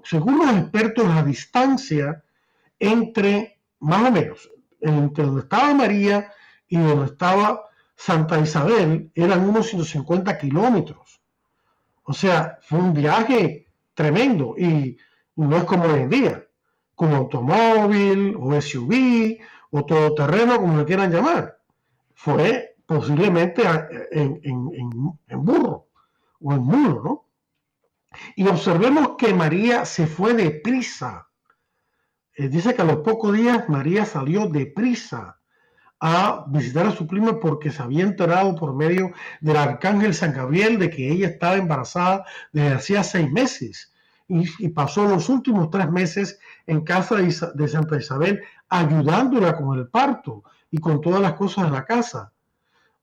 [0.03, 2.23] Según los expertos, la distancia
[2.77, 6.31] entre, más o menos, entre donde estaba María
[6.67, 11.21] y donde estaba Santa Isabel eran unos 150 kilómetros.
[12.03, 14.95] O sea, fue un viaje tremendo y
[15.36, 16.43] no es como hoy en día,
[16.95, 19.39] con automóvil o SUV
[19.71, 21.59] o todoterreno, como le quieran llamar.
[22.13, 23.63] Fue posiblemente
[24.11, 25.87] en, en burro
[26.39, 27.29] o en mulo, ¿no?
[28.35, 31.27] Y observemos que María se fue deprisa
[32.35, 35.39] eh, dice que a los pocos días María salió deprisa
[35.99, 40.79] a visitar a su prima porque se había enterado por medio del arcángel San Gabriel
[40.79, 43.92] de que ella estaba embarazada desde hacía seis meses
[44.59, 49.88] y, pasó los últimos tres meses en casa de, de Santa Isabel ayudándola con el
[49.88, 52.34] parto y con todas las cosas de la casa.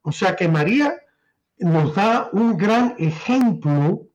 [0.02, 0.94] O sea que María
[1.58, 4.06] nos da un gran ejemplo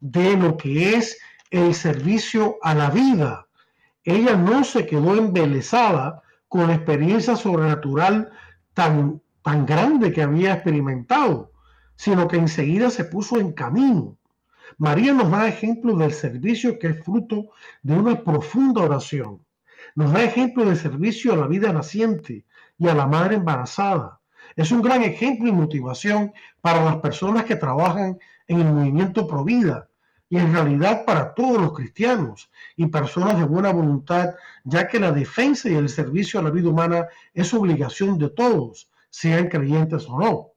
[0.00, 1.18] de lo que es
[1.50, 3.46] el servicio a la vida.
[4.04, 8.30] Ella no se quedó embelesada con la experiencia sobrenatural
[8.74, 11.52] tan, tan grande que había experimentado,
[11.96, 14.16] sino que enseguida se puso en camino.
[14.78, 17.50] María nos da ejemplo del servicio que es fruto
[17.82, 19.44] de una profunda oración.
[19.94, 22.44] Nos da ejemplo del servicio a la vida naciente
[22.78, 24.20] y a la madre embarazada.
[24.56, 29.88] Es un gran ejemplo y motivación para las personas que trabajan en el movimiento Provida
[30.28, 35.12] y en realidad para todos los cristianos y personas de buena voluntad, ya que la
[35.12, 40.18] defensa y el servicio a la vida humana es obligación de todos, sean creyentes o
[40.18, 40.51] no.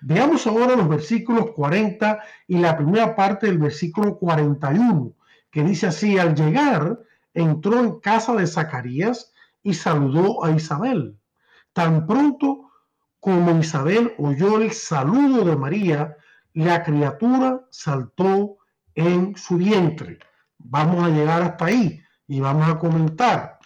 [0.00, 5.12] Veamos ahora los versículos 40 y la primera parte del versículo 41,
[5.50, 7.00] que dice así, al llegar,
[7.34, 9.32] entró en casa de Zacarías
[9.62, 11.18] y saludó a Isabel.
[11.72, 12.70] Tan pronto
[13.20, 16.16] como Isabel oyó el saludo de María,
[16.54, 18.58] la criatura saltó
[18.94, 20.18] en su vientre.
[20.58, 23.58] Vamos a llegar hasta ahí y vamos a comentar.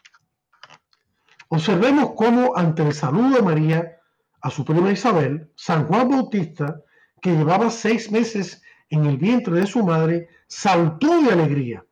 [1.49, 4.00] Observemos cómo ante el saludo de María
[4.43, 6.81] a su prima Isabel, San Juan Bautista,
[7.21, 11.85] que llevaba seis meses en el vientre de su madre, saltó de alegría.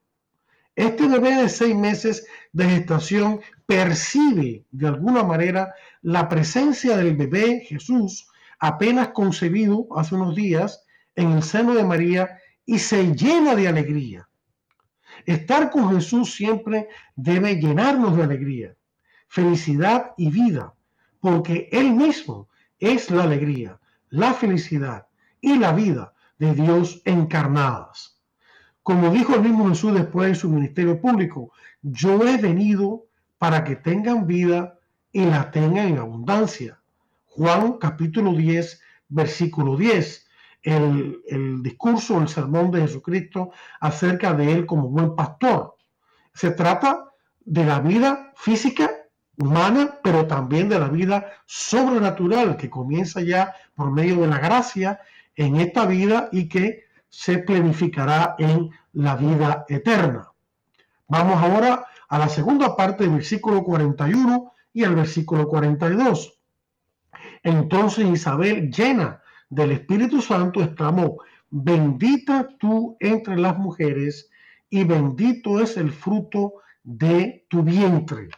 [0.74, 7.64] Este bebé de seis meses de gestación percibe de alguna manera la presencia del bebé
[7.66, 8.28] Jesús
[8.60, 10.84] apenas concebido hace unos días
[11.16, 14.28] en el seno de María y se llena de alegría.
[15.26, 18.76] Estar con Jesús siempre debe llenarnos de alegría,
[19.28, 20.74] felicidad y vida,
[21.20, 22.48] porque Él mismo
[22.78, 23.78] es la alegría,
[24.10, 25.06] la felicidad
[25.40, 28.18] y la vida de Dios encarnadas.
[28.82, 31.52] Como dijo el mismo Jesús después de su ministerio público,
[31.82, 33.06] yo he venido
[33.38, 34.78] para que tengan vida
[35.12, 36.80] y la tengan en abundancia.
[37.26, 40.28] Juan capítulo 10, versículo 10
[40.62, 43.50] el, discurso, el sermón de Jesucristo
[43.80, 45.76] acerca de él como buen pastor.
[46.34, 47.06] Se trata
[47.44, 48.90] de la vida física
[49.38, 55.00] humana, pero también de la vida sobrenatural que comienza ya por medio de la gracia
[55.36, 60.28] en esta vida y que se planificará en la vida eterna.
[61.06, 66.38] Vamos ahora a la segunda parte del versículo 41 y al versículo 42.
[67.42, 71.18] Entonces Isabel, llena del Espíritu Santo exclamó,
[71.50, 74.30] bendita tú entre las mujeres
[74.68, 78.28] y bendito es el fruto de tu vientre.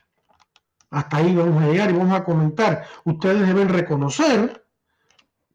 [0.91, 2.85] Hasta ahí vamos a llegar y vamos a comentar.
[3.05, 4.65] Ustedes deben reconocer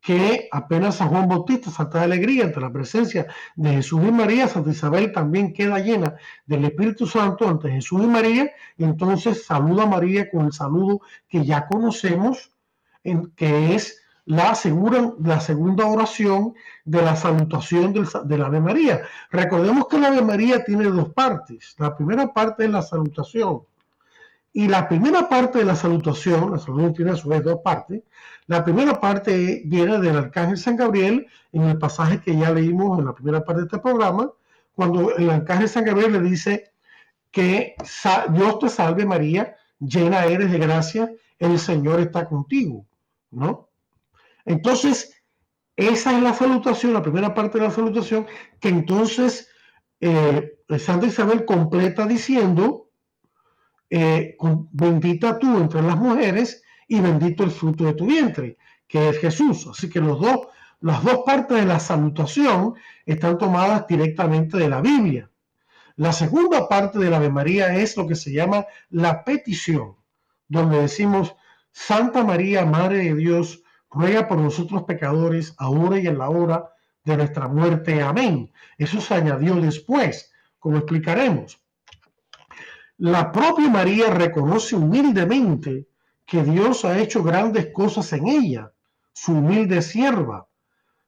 [0.05, 3.25] que apenas San Juan Bautista salta de alegría ante la presencia
[3.55, 6.15] de Jesús y María, Santa Isabel también queda llena
[6.45, 11.01] del Espíritu Santo ante Jesús y María, y entonces saluda a María con el saludo
[11.27, 12.51] que ya conocemos,
[13.03, 14.57] en, que es la,
[15.19, 19.01] la segunda oración de la salutación del, Ave María.
[19.31, 21.75] Recordemos que la Ave María tiene dos partes.
[21.79, 23.61] La primera parte es la salutación.
[24.57, 28.03] Y la primera parte de la salutación, la salutación tiene a su vez dos partes.
[28.47, 33.03] La primera parte viene del Arcángel San Gabriel, en el pasaje que ya leímos en
[33.03, 34.31] la primera parte de este programa,
[34.73, 36.71] cuando el Arcángel San Gabriel le dice
[37.31, 37.75] que
[38.29, 42.85] Dios te salve María, llena eres de gracia, el Señor está contigo,
[43.31, 43.67] ¿no?
[44.45, 45.21] Entonces,
[45.75, 48.25] esa es la salutación, la primera parte de la salutación,
[48.61, 49.49] que entonces
[49.99, 52.84] eh, Santa Isabel completa diciendo,
[53.89, 54.37] eh,
[54.71, 58.57] bendita tú entre las mujeres y bendito el fruto de tu vientre,
[58.87, 59.67] que es Jesús.
[59.67, 60.47] Así que los dos,
[60.81, 62.75] las dos partes de la salutación
[63.05, 65.29] están tomadas directamente de la Biblia.
[65.97, 69.95] La segunda parte de la Ave María es lo que se llama la petición,
[70.47, 71.35] donde decimos,
[71.71, 76.69] Santa María, Madre de Dios, ruega por nosotros pecadores, ahora y en la hora
[77.05, 78.01] de nuestra muerte.
[78.01, 78.51] Amén.
[78.77, 81.61] Eso se añadió después, como explicaremos.
[82.97, 85.87] La propia María reconoce humildemente
[86.25, 88.71] que Dios ha hecho grandes cosas en ella,
[89.11, 90.47] su humilde sierva,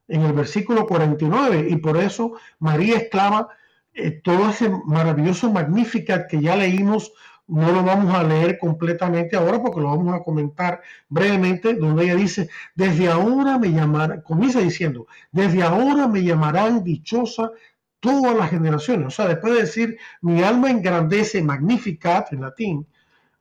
[0.07, 3.47] en el versículo 49, y por eso María exclama
[3.93, 7.11] eh, todo ese maravilloso Magnificat que ya leímos
[7.47, 12.15] no lo vamos a leer completamente ahora porque lo vamos a comentar brevemente, donde ella
[12.15, 17.51] dice, desde ahora me llamarán, comienza diciendo, desde ahora me llamarán dichosa
[17.99, 19.07] todas las generaciones.
[19.07, 22.87] O sea, después de decir, mi alma engrandece, magnificat en latín,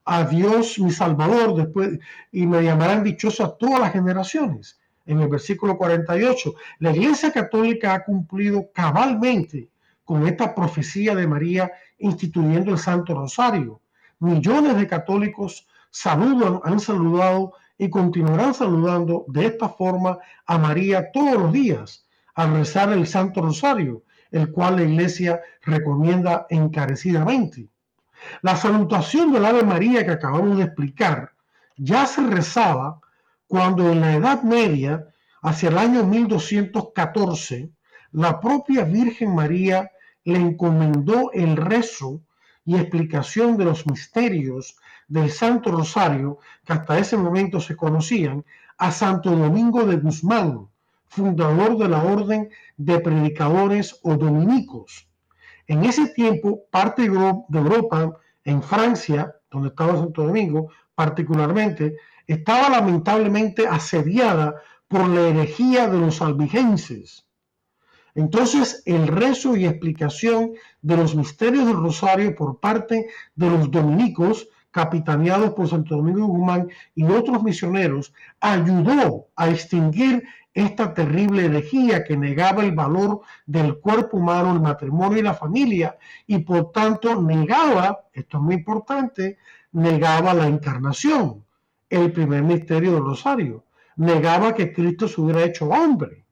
[0.04, 1.98] a Dios mi Salvador después
[2.30, 4.78] y me llamarán dichosa todas las generaciones.
[5.04, 9.68] En el versículo 48, la Iglesia Católica ha cumplido cabalmente
[10.04, 13.80] con esta profecía de María instituyendo el Santo Rosario.
[14.20, 21.34] Millones de católicos saludan, han saludado y continuarán saludando de esta forma a María todos
[21.34, 27.68] los días al rezar el Santo Rosario, el cual la Iglesia recomienda encarecidamente.
[28.42, 31.32] La salutación del Ave María que acabamos de explicar
[31.76, 33.00] ya se rezaba
[33.46, 35.06] cuando en la Edad Media,
[35.42, 37.70] hacia el año 1214,
[38.12, 39.90] la propia Virgen María
[40.24, 42.20] le encomendó el rezo
[42.64, 48.44] y explicación de los misterios del Santo Rosario, que hasta ese momento se conocían,
[48.78, 50.68] a Santo Domingo de Guzmán,
[51.08, 55.08] fundador de la Orden de Predicadores o Dominicos.
[55.66, 58.12] En ese tiempo, parte de Europa,
[58.44, 61.96] en Francia, donde estaba Santo Domingo, particularmente,
[62.26, 64.54] estaba lamentablemente asediada
[64.88, 67.26] por la herejía de los albigenses.
[68.14, 74.48] Entonces, el rezo y explicación de los misterios del rosario por parte de los dominicos,
[74.70, 80.22] capitaneados por Santo Domingo de Guzmán y otros misioneros, ayudó a extinguir
[80.56, 85.98] esta terrible herejía que negaba el valor del cuerpo humano, el matrimonio y la familia,
[86.26, 89.36] y por tanto negaba, esto es muy importante,
[89.72, 91.44] negaba la encarnación,
[91.90, 93.64] el primer misterio del rosario,
[93.96, 96.24] negaba que Cristo se hubiera hecho hombre.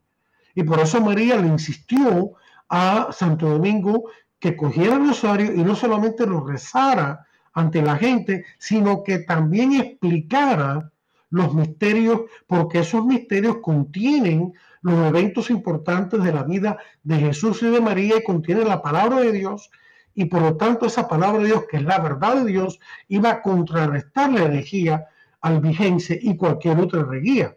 [0.54, 2.32] Y por eso María le insistió
[2.70, 4.04] a Santo Domingo
[4.38, 9.74] que cogiera el rosario y no solamente lo rezara ante la gente, sino que también
[9.74, 10.90] explicara
[11.34, 17.70] los misterios, porque esos misterios contienen los eventos importantes de la vida de Jesús y
[17.70, 19.68] de María y contienen la palabra de Dios
[20.14, 22.78] y por lo tanto esa palabra de Dios, que es la verdad de Dios,
[23.08, 25.08] iba a contrarrestar la herejía
[25.40, 27.56] albigense y cualquier otra herejía.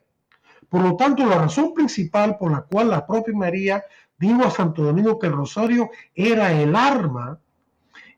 [0.69, 3.83] Por lo tanto, la razón principal por la cual la propia María
[4.17, 7.39] dijo a Santo Domingo que el rosario era el arma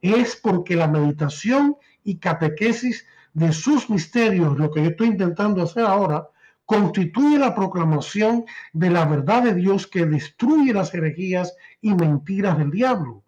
[0.02, 5.84] es porque la meditación y catequesis de sus misterios, lo que yo estoy intentando hacer
[5.84, 6.28] ahora,
[6.66, 12.70] constituye la proclamación de la verdad de Dios que destruye las herejías y mentiras del
[12.70, 13.24] diablo.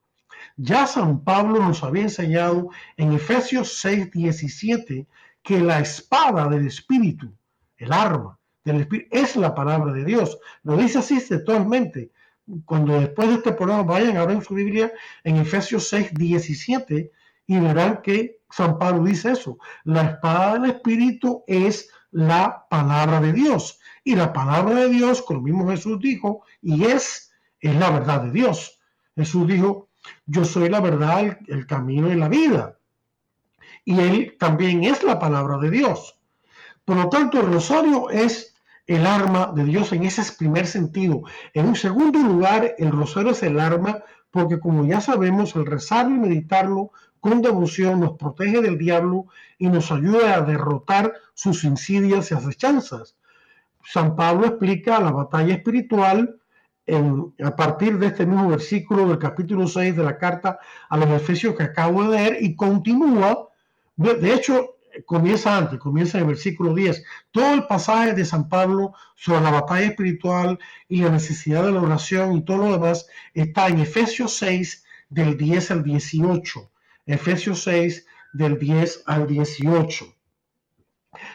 [0.57, 5.07] Ya San Pablo nos había enseñado en Efesios 6, 17
[5.41, 7.33] que la espada del Espíritu,
[7.77, 10.37] el arma del Espíritu, es la palabra de Dios.
[10.63, 12.11] Lo dice así textualmente.
[12.65, 14.91] Cuando después de este programa vayan a ver su Biblia
[15.23, 17.11] en Efesios 6, 17
[17.51, 19.57] y verán que San Pablo dice eso.
[19.83, 23.77] La espada del Espíritu es la palabra de Dios.
[24.05, 28.31] Y la palabra de Dios, como mismo Jesús dijo, y es, es la verdad de
[28.31, 28.79] Dios.
[29.17, 29.89] Jesús dijo,
[30.25, 32.77] yo soy la verdad, el, camino y la vida.
[33.83, 36.17] Y Él también es la palabra de Dios.
[36.85, 38.55] Por lo tanto, el rosario es
[38.87, 41.23] el arma de Dios en ese primer sentido.
[41.53, 46.15] En un segundo lugar, el rosario es el arma porque como ya sabemos, el rezarlo
[46.15, 46.91] y meditarlo
[47.21, 53.15] con devoción nos protege del diablo y nos ayuda a derrotar sus insidias y acechanzas.
[53.85, 56.39] San Pablo explica la batalla espiritual
[56.85, 60.59] en, a partir de este mismo versículo del capítulo 6 de la carta
[60.89, 63.49] a los Efesios que acabo de leer y continúa,
[63.95, 67.03] de hecho comienza antes, comienza en el versículo 10.
[67.31, 71.81] Todo el pasaje de San Pablo sobre la batalla espiritual y la necesidad de la
[71.81, 76.71] oración y todo lo demás está en Efesios 6 del 10 al 18.
[77.05, 80.05] Efesios 6 del 10 al 18.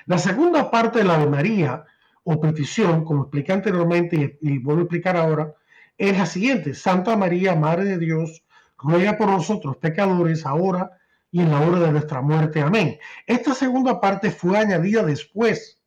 [0.07, 1.85] La segunda parte de la Ave María
[2.25, 5.55] o petición, como expliqué anteriormente y, y vuelvo a explicar ahora,
[5.99, 6.75] es la siguiente.
[6.75, 8.45] Santa María, Madre de Dios,
[8.79, 10.91] ruega por nosotros pecadores ahora
[11.31, 12.61] y en la hora de nuestra muerte.
[12.61, 12.99] Amén.
[13.27, 15.83] Esta segunda parte fue añadida después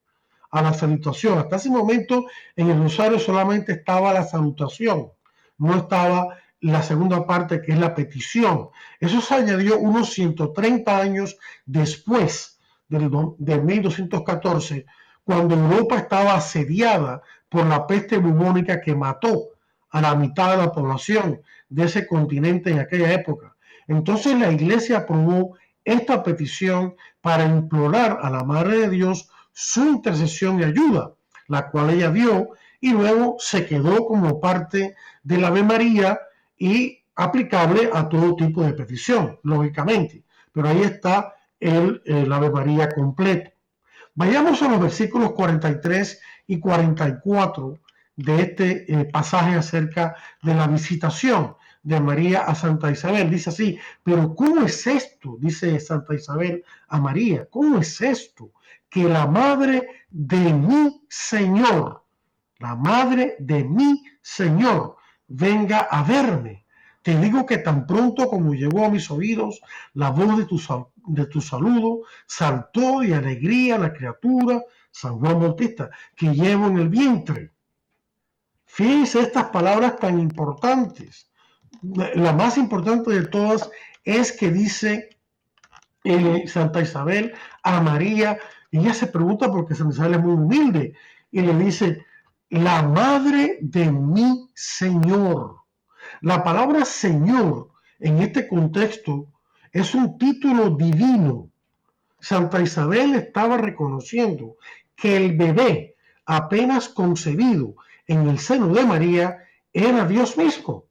[0.52, 1.40] a la salutación.
[1.40, 2.26] Hasta ese momento
[2.56, 5.12] en el rosario solamente estaba la salutación,
[5.58, 8.70] no estaba la segunda parte que es la petición.
[9.00, 14.86] Eso se añadió unos 130 años después del, de 1214,
[15.24, 19.50] cuando Europa estaba asediada por la peste bubónica que mató
[19.92, 23.56] a la mitad de la población de ese continente en aquella época.
[23.88, 30.60] Entonces la iglesia aprobó esta petición para implorar a la Madre de Dios su intercesión
[30.60, 31.14] y ayuda,
[31.48, 32.50] la cual ella dio
[32.80, 36.20] y luego se quedó como parte de la Ave María
[36.60, 40.24] y aplicable a todo tipo de petición, lógicamente.
[40.52, 43.52] Pero ahí está el, el Ave María completo.
[44.14, 47.80] Vayamos a los versículos 43 y 44
[48.18, 51.56] de este eh, pasaje acerca de la visitación.
[51.82, 53.30] de María a Santa Isabel.
[53.30, 55.38] Dice así, pero ¿cómo es esto?
[55.40, 58.52] Dice Santa Isabel a María, ¿cómo es esto?
[58.90, 62.04] Que la madre de mi Señor,
[62.58, 64.98] la madre de mi Señor,
[65.30, 66.66] venga a verme.
[67.02, 69.62] Te digo que tan pronto como llegó a mis oídos
[69.94, 70.62] la voz de tu,
[71.08, 74.62] de tu saludo, saltó de alegría la criatura,
[74.92, 77.52] San Juan Bautista, que llevo en el vientre.
[78.66, 81.30] Fíjense estas palabras tan importantes
[81.82, 83.70] la más importante de todas
[84.04, 85.18] es que dice
[86.04, 88.38] eh, Santa Isabel a María,
[88.72, 90.94] y ella se pregunta porque Santa Isabel es muy humilde,
[91.32, 92.06] y le dice,
[92.50, 95.58] la madre de mi Señor.
[96.22, 97.70] La palabra Señor
[98.00, 99.28] en este contexto
[99.72, 101.50] es un título divino.
[102.20, 104.58] Santa Isabel estaba reconociendo
[104.96, 105.96] que el bebé
[106.26, 107.76] apenas concebido
[108.08, 109.38] en el seno de María
[109.72, 110.86] era Dios mismo.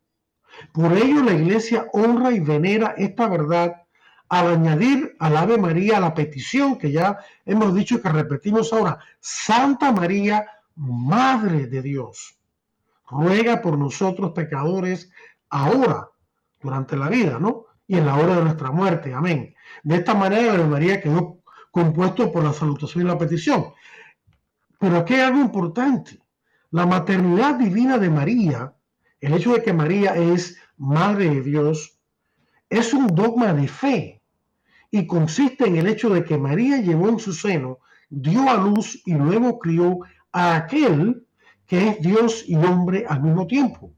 [0.72, 3.82] Por ello la iglesia honra y venera esta verdad
[4.28, 9.90] al añadir al Ave María la petición que ya hemos dicho que repetimos ahora, Santa
[9.90, 10.46] María,
[10.78, 12.38] Madre de Dios,
[13.10, 15.10] ruega por nosotros pecadores
[15.50, 16.08] ahora,
[16.60, 17.66] durante la vida, ¿no?
[17.86, 19.54] Y en la hora de nuestra muerte, amén.
[19.82, 21.38] De esta manera, Ave María quedó
[21.70, 23.72] compuesto por la salutación y la petición.
[24.78, 26.18] Pero aquí hay algo importante.
[26.70, 28.74] La maternidad divina de María
[29.20, 31.98] el hecho de que María es Madre de Dios
[32.70, 34.22] es un dogma de fe
[34.90, 39.02] y consiste en el hecho de que María llevó en su seno, dio a luz
[39.04, 39.98] y luego crió
[40.32, 41.26] a aquel
[41.66, 43.92] que es Dios y hombre al mismo tiempo.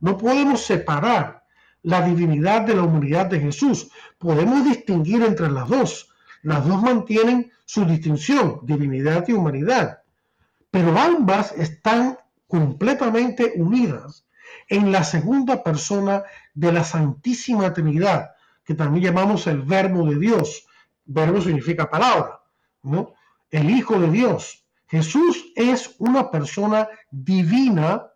[0.00, 1.44] No podemos separar
[1.82, 3.90] la divinidad de la humanidad de Jesús.
[4.18, 6.10] Podemos distinguir entre las dos.
[6.42, 10.00] Las dos mantienen su distinción, divinidad y humanidad.
[10.70, 14.26] Pero ambas están completamente unidas
[14.68, 16.22] en la segunda persona
[16.54, 18.30] de la Santísima Trinidad,
[18.64, 20.66] que también llamamos el Verbo de Dios.
[21.04, 22.40] Verbo significa palabra,
[22.82, 23.14] ¿no?
[23.50, 24.63] El Hijo de Dios.
[24.94, 28.06] Jesús es una persona divina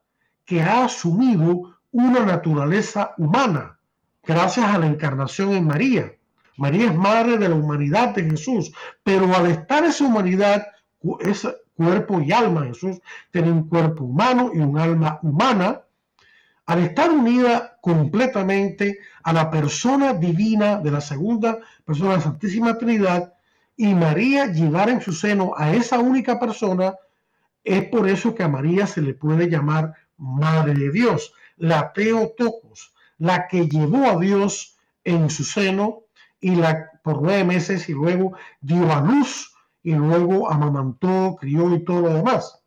[0.45, 3.81] que ha asumido una naturaleza humana
[4.23, 6.13] gracias a la encarnación en María.
[6.57, 8.73] María es madre de la humanidad de Jesús,
[9.03, 10.69] pero al estar esa humanidad,
[11.19, 13.01] es cuerpo y alma, Jesús
[13.33, 15.81] tiene un cuerpo humano y un alma humana,
[16.67, 22.79] al estar unida completamente a la persona divina de la segunda persona de la Santísima
[22.79, 23.33] Trinidad
[23.79, 26.97] y María llevar en su seno a esa única persona,
[27.63, 32.93] es por eso que a María se le puede llamar Madre de Dios, la Teotocos,
[33.19, 36.01] la que llevó a Dios en su seno
[36.41, 39.55] y la por nueve meses y luego dio a luz
[39.85, 42.61] y luego amamantó, crió y todo lo demás.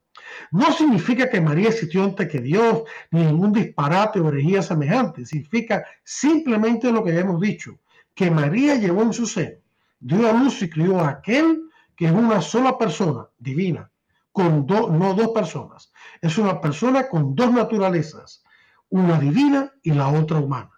[0.52, 5.26] No significa que María existió antes que Dios, ni ningún disparate o herejía semejante.
[5.26, 7.78] Significa simplemente lo que ya hemos dicho,
[8.16, 9.61] que María llevó en su seno,
[10.02, 11.62] dio a luz y crió a aquel
[11.96, 13.90] que es una sola persona divina,
[14.32, 15.94] con no dos personas.
[16.20, 18.44] Es una persona con dos naturalezas,
[18.90, 20.72] una divina y la otra humana.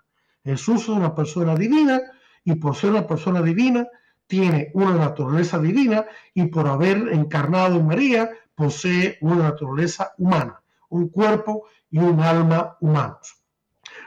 [0.43, 2.01] Jesús es una persona divina
[2.43, 3.88] y por ser una persona divina
[4.28, 11.07] tiene una naturaleza divina y por haber encarnado en María posee una naturaleza humana, un
[11.09, 13.41] cuerpo y un alma humanos.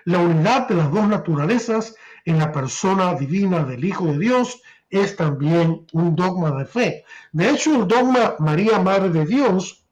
[0.05, 1.95] La unidad de las dos naturalezas
[2.25, 4.61] en la persona divina del Hijo de Dios
[4.91, 7.05] es también un dogma de fe.
[7.33, 9.85] De hecho, el dogma María, Madre de Dios,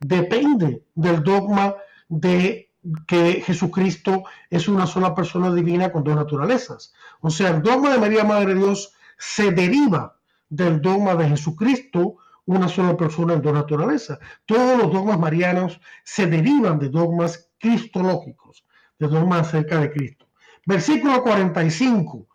[0.00, 1.76] depende del dogma
[2.08, 2.70] de
[3.06, 6.92] que Jesucristo es una sola persona divina con dos naturalezas.
[7.20, 12.16] O sea, el dogma de María, Madre de Dios, se deriva del dogma de Jesucristo
[12.44, 14.18] una sola persona en dos naturalezas.
[14.46, 18.64] Todos los dogmas marianos se derivan de dogmas cristológicos,
[18.98, 20.26] de dogmas acerca de Cristo.
[20.66, 22.26] Versículo 45.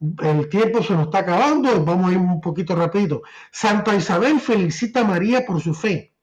[0.00, 3.20] El tiempo se nos está acabando, vamos a ir un poquito rápido.
[3.50, 6.14] Santa Isabel felicita a María por su fe,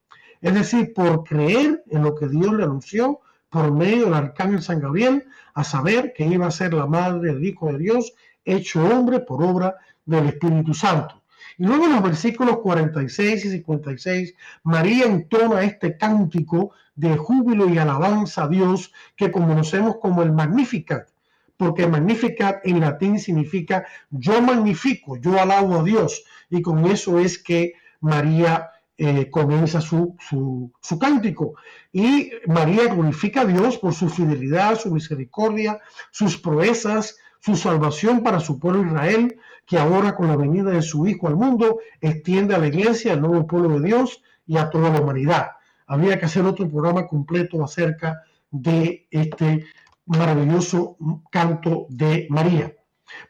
[0.41, 3.19] es decir, por creer en lo que Dios le anunció
[3.49, 7.45] por medio del arcángel San Gabriel, a saber que iba a ser la madre del
[7.45, 8.13] Hijo de Dios,
[8.43, 9.75] hecho hombre por obra
[10.05, 11.21] del Espíritu Santo.
[11.59, 17.77] Y luego en los versículos 46 y 56, María entona este cántico de júbilo y
[17.77, 21.09] alabanza a Dios que conocemos como el Magnificat,
[21.57, 27.41] porque Magnificat en latín significa yo magnifico, yo alabo a Dios, y con eso es
[27.41, 31.55] que María eh, comienza su, su, su, cántico.
[31.91, 35.79] Y María glorifica a Dios por su fidelidad, su misericordia,
[36.11, 41.05] sus proezas, su salvación para su pueblo Israel, que ahora con la venida de su
[41.07, 44.89] Hijo al mundo extiende a la iglesia, al nuevo pueblo de Dios y a toda
[44.89, 45.51] la humanidad.
[45.85, 49.65] Habría que hacer otro programa completo acerca de este
[50.07, 50.97] maravilloso
[51.31, 52.73] canto de María.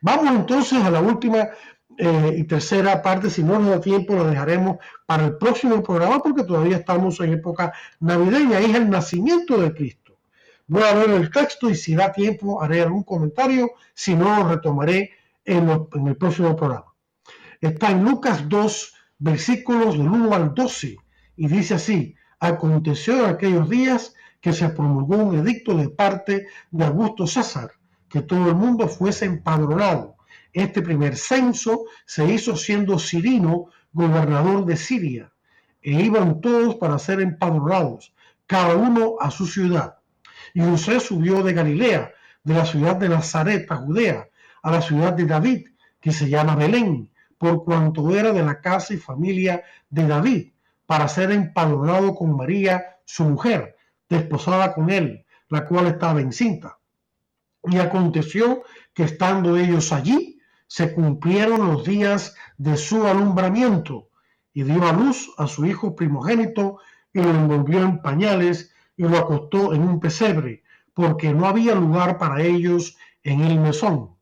[0.01, 1.49] Vamos entonces a la última
[1.97, 6.21] eh, y tercera parte, si no nos da tiempo, lo dejaremos para el próximo programa
[6.21, 10.17] porque todavía estamos en época navideña, es el nacimiento de Cristo.
[10.67, 14.49] Voy a ver el texto y si da tiempo haré algún comentario, si no lo
[14.49, 15.11] retomaré
[15.43, 16.93] en, en el próximo programa.
[17.61, 20.97] Está en Lucas 2, versículos del 1 al 12,
[21.37, 26.85] y dice así, aconteció en aquellos días que se promulgó un edicto de parte de
[26.85, 27.71] Augusto César,
[28.09, 30.17] que todo el mundo fuese empadronado
[30.57, 35.31] este primer censo se hizo siendo Cirino gobernador de Siria,
[35.83, 38.15] e iban todos para ser empadronados,
[38.47, 39.99] cada uno a su ciudad.
[40.55, 42.11] Y José subió de Galilea,
[42.43, 44.29] de la ciudad de Nazaret, a Judea,
[44.63, 45.67] a la ciudad de David,
[46.01, 50.53] que se llama Belén, por cuanto era de la casa y familia de David,
[50.87, 53.76] para ser empadronado con María, su mujer,
[54.09, 56.77] desposada con él, la cual estaba encinta.
[57.63, 64.09] Y aconteció que estando ellos allí, se cumplieron los días de su alumbramiento
[64.53, 66.79] y dio a luz a su hijo primogénito
[67.13, 72.17] y lo envolvió en pañales y lo acostó en un pesebre, porque no había lugar
[72.17, 74.15] para ellos en el mesón.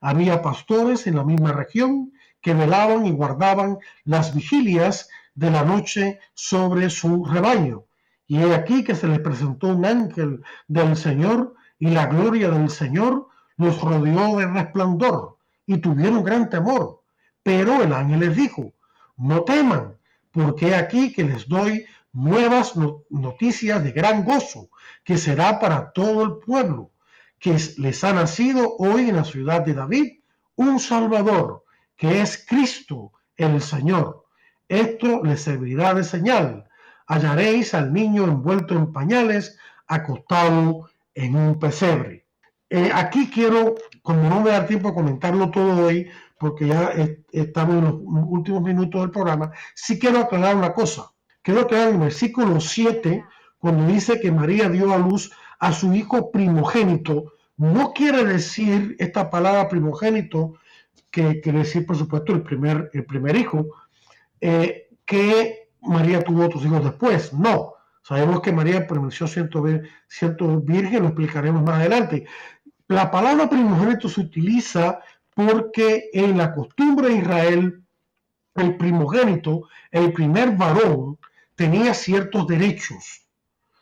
[0.00, 6.20] Había pastores en la misma región que velaban y guardaban las vigilias de la noche
[6.34, 7.84] sobre su rebaño.
[8.26, 13.28] Y aquí que se les presentó un ángel del Señor y la gloria del Señor
[13.56, 17.02] los rodeó de resplandor y tuvieron gran temor.
[17.42, 18.72] Pero el ángel les dijo,
[19.16, 19.96] no teman,
[20.32, 22.74] porque aquí que les doy nuevas
[23.10, 24.70] noticias de gran gozo,
[25.04, 26.90] que será para todo el pueblo,
[27.38, 30.20] que les ha nacido hoy en la ciudad de David
[30.56, 31.64] un Salvador,
[31.96, 34.24] que es Cristo el Señor.
[34.68, 36.68] Esto les servirá de señal.
[37.06, 42.26] Hallaréis al niño envuelto en pañales, acostado en un pesebre.
[42.68, 46.92] Eh, aquí quiero, como no me da tiempo a comentarlo todo hoy, porque ya
[47.32, 47.94] estamos en los
[48.28, 51.10] últimos minutos del programa, sí quiero aclarar una cosa.
[51.42, 53.24] Quiero aclarar el versículo 7,
[53.58, 59.30] cuando dice que María dio a luz a su hijo primogénito, no quiere decir esta
[59.30, 60.54] palabra primogénito,
[61.10, 63.66] que quiere decir, por supuesto, el primer, el primer hijo,
[64.40, 67.32] eh, que María tuvo otros hijos después.
[67.32, 72.26] No, sabemos que María permaneció siendo, virgen, lo explicaremos más adelante.
[72.88, 75.00] La palabra primogénito se utiliza
[75.34, 77.82] porque en la costumbre de Israel,
[78.54, 81.18] el primogénito, el primer varón,
[81.54, 83.26] tenía ciertos derechos,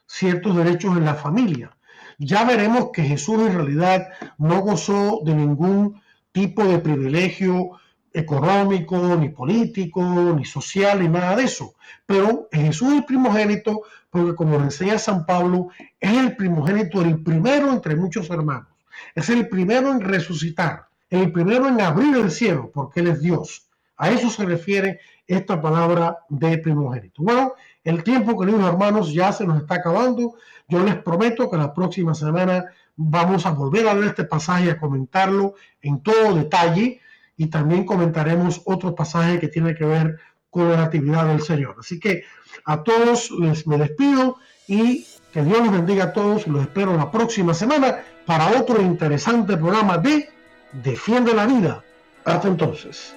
[0.07, 1.77] ciertos derechos en la familia.
[2.19, 6.01] Ya veremos que Jesús en realidad no gozó de ningún
[6.33, 7.79] tipo de privilegio
[8.15, 11.75] económico, ni político, ni social, ni nada de eso.
[12.07, 17.73] Pero Jesús es primogénito, porque como lo enseña San Pablo, es el primogénito, el primero
[17.73, 18.69] entre muchos hermanos.
[19.17, 23.69] Es el primero en resucitar, el primero en abrir el cielo, porque Él es Dios.
[23.97, 27.23] A eso se refiere esta palabra de primogénito.
[27.23, 30.35] Bueno, el tiempo, queridos hermanos, ya se nos está acabando.
[30.69, 34.79] Yo les prometo que la próxima semana vamos a volver a ver este pasaje, a
[34.79, 37.01] comentarlo en todo detalle
[37.37, 40.19] y también comentaremos otro pasaje que tiene que ver
[40.51, 41.77] con la actividad del Señor.
[41.81, 42.25] Así que
[42.65, 44.37] a todos les me despido
[44.69, 49.57] y que Dios los bendiga a todos los espero la próxima semana para otro interesante
[49.57, 50.29] programa de
[50.73, 51.85] Defiende la Vida.
[52.25, 53.15] Hasta entonces.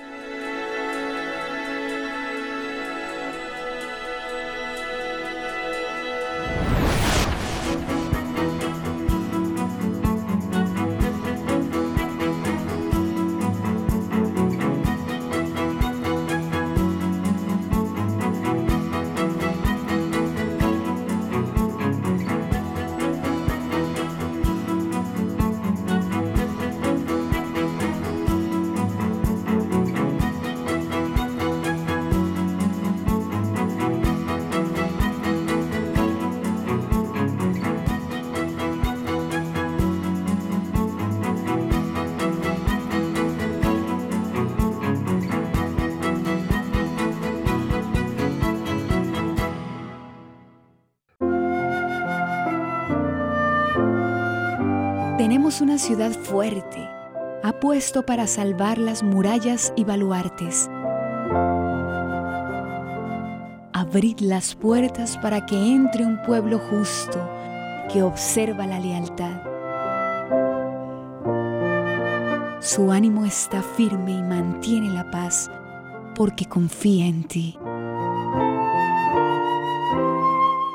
[55.61, 56.87] Una ciudad fuerte,
[57.43, 60.69] ha puesto para salvar las murallas y baluartes.
[63.73, 67.19] Abrid las puertas para que entre un pueblo justo
[67.91, 69.41] que observa la lealtad.
[72.59, 75.49] Su ánimo está firme y mantiene la paz
[76.15, 77.57] porque confía en ti.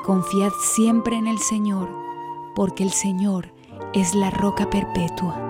[0.05, 1.89] Confiad siempre en el Señor,
[2.55, 3.53] porque el Señor
[3.93, 5.42] es la roca perpetua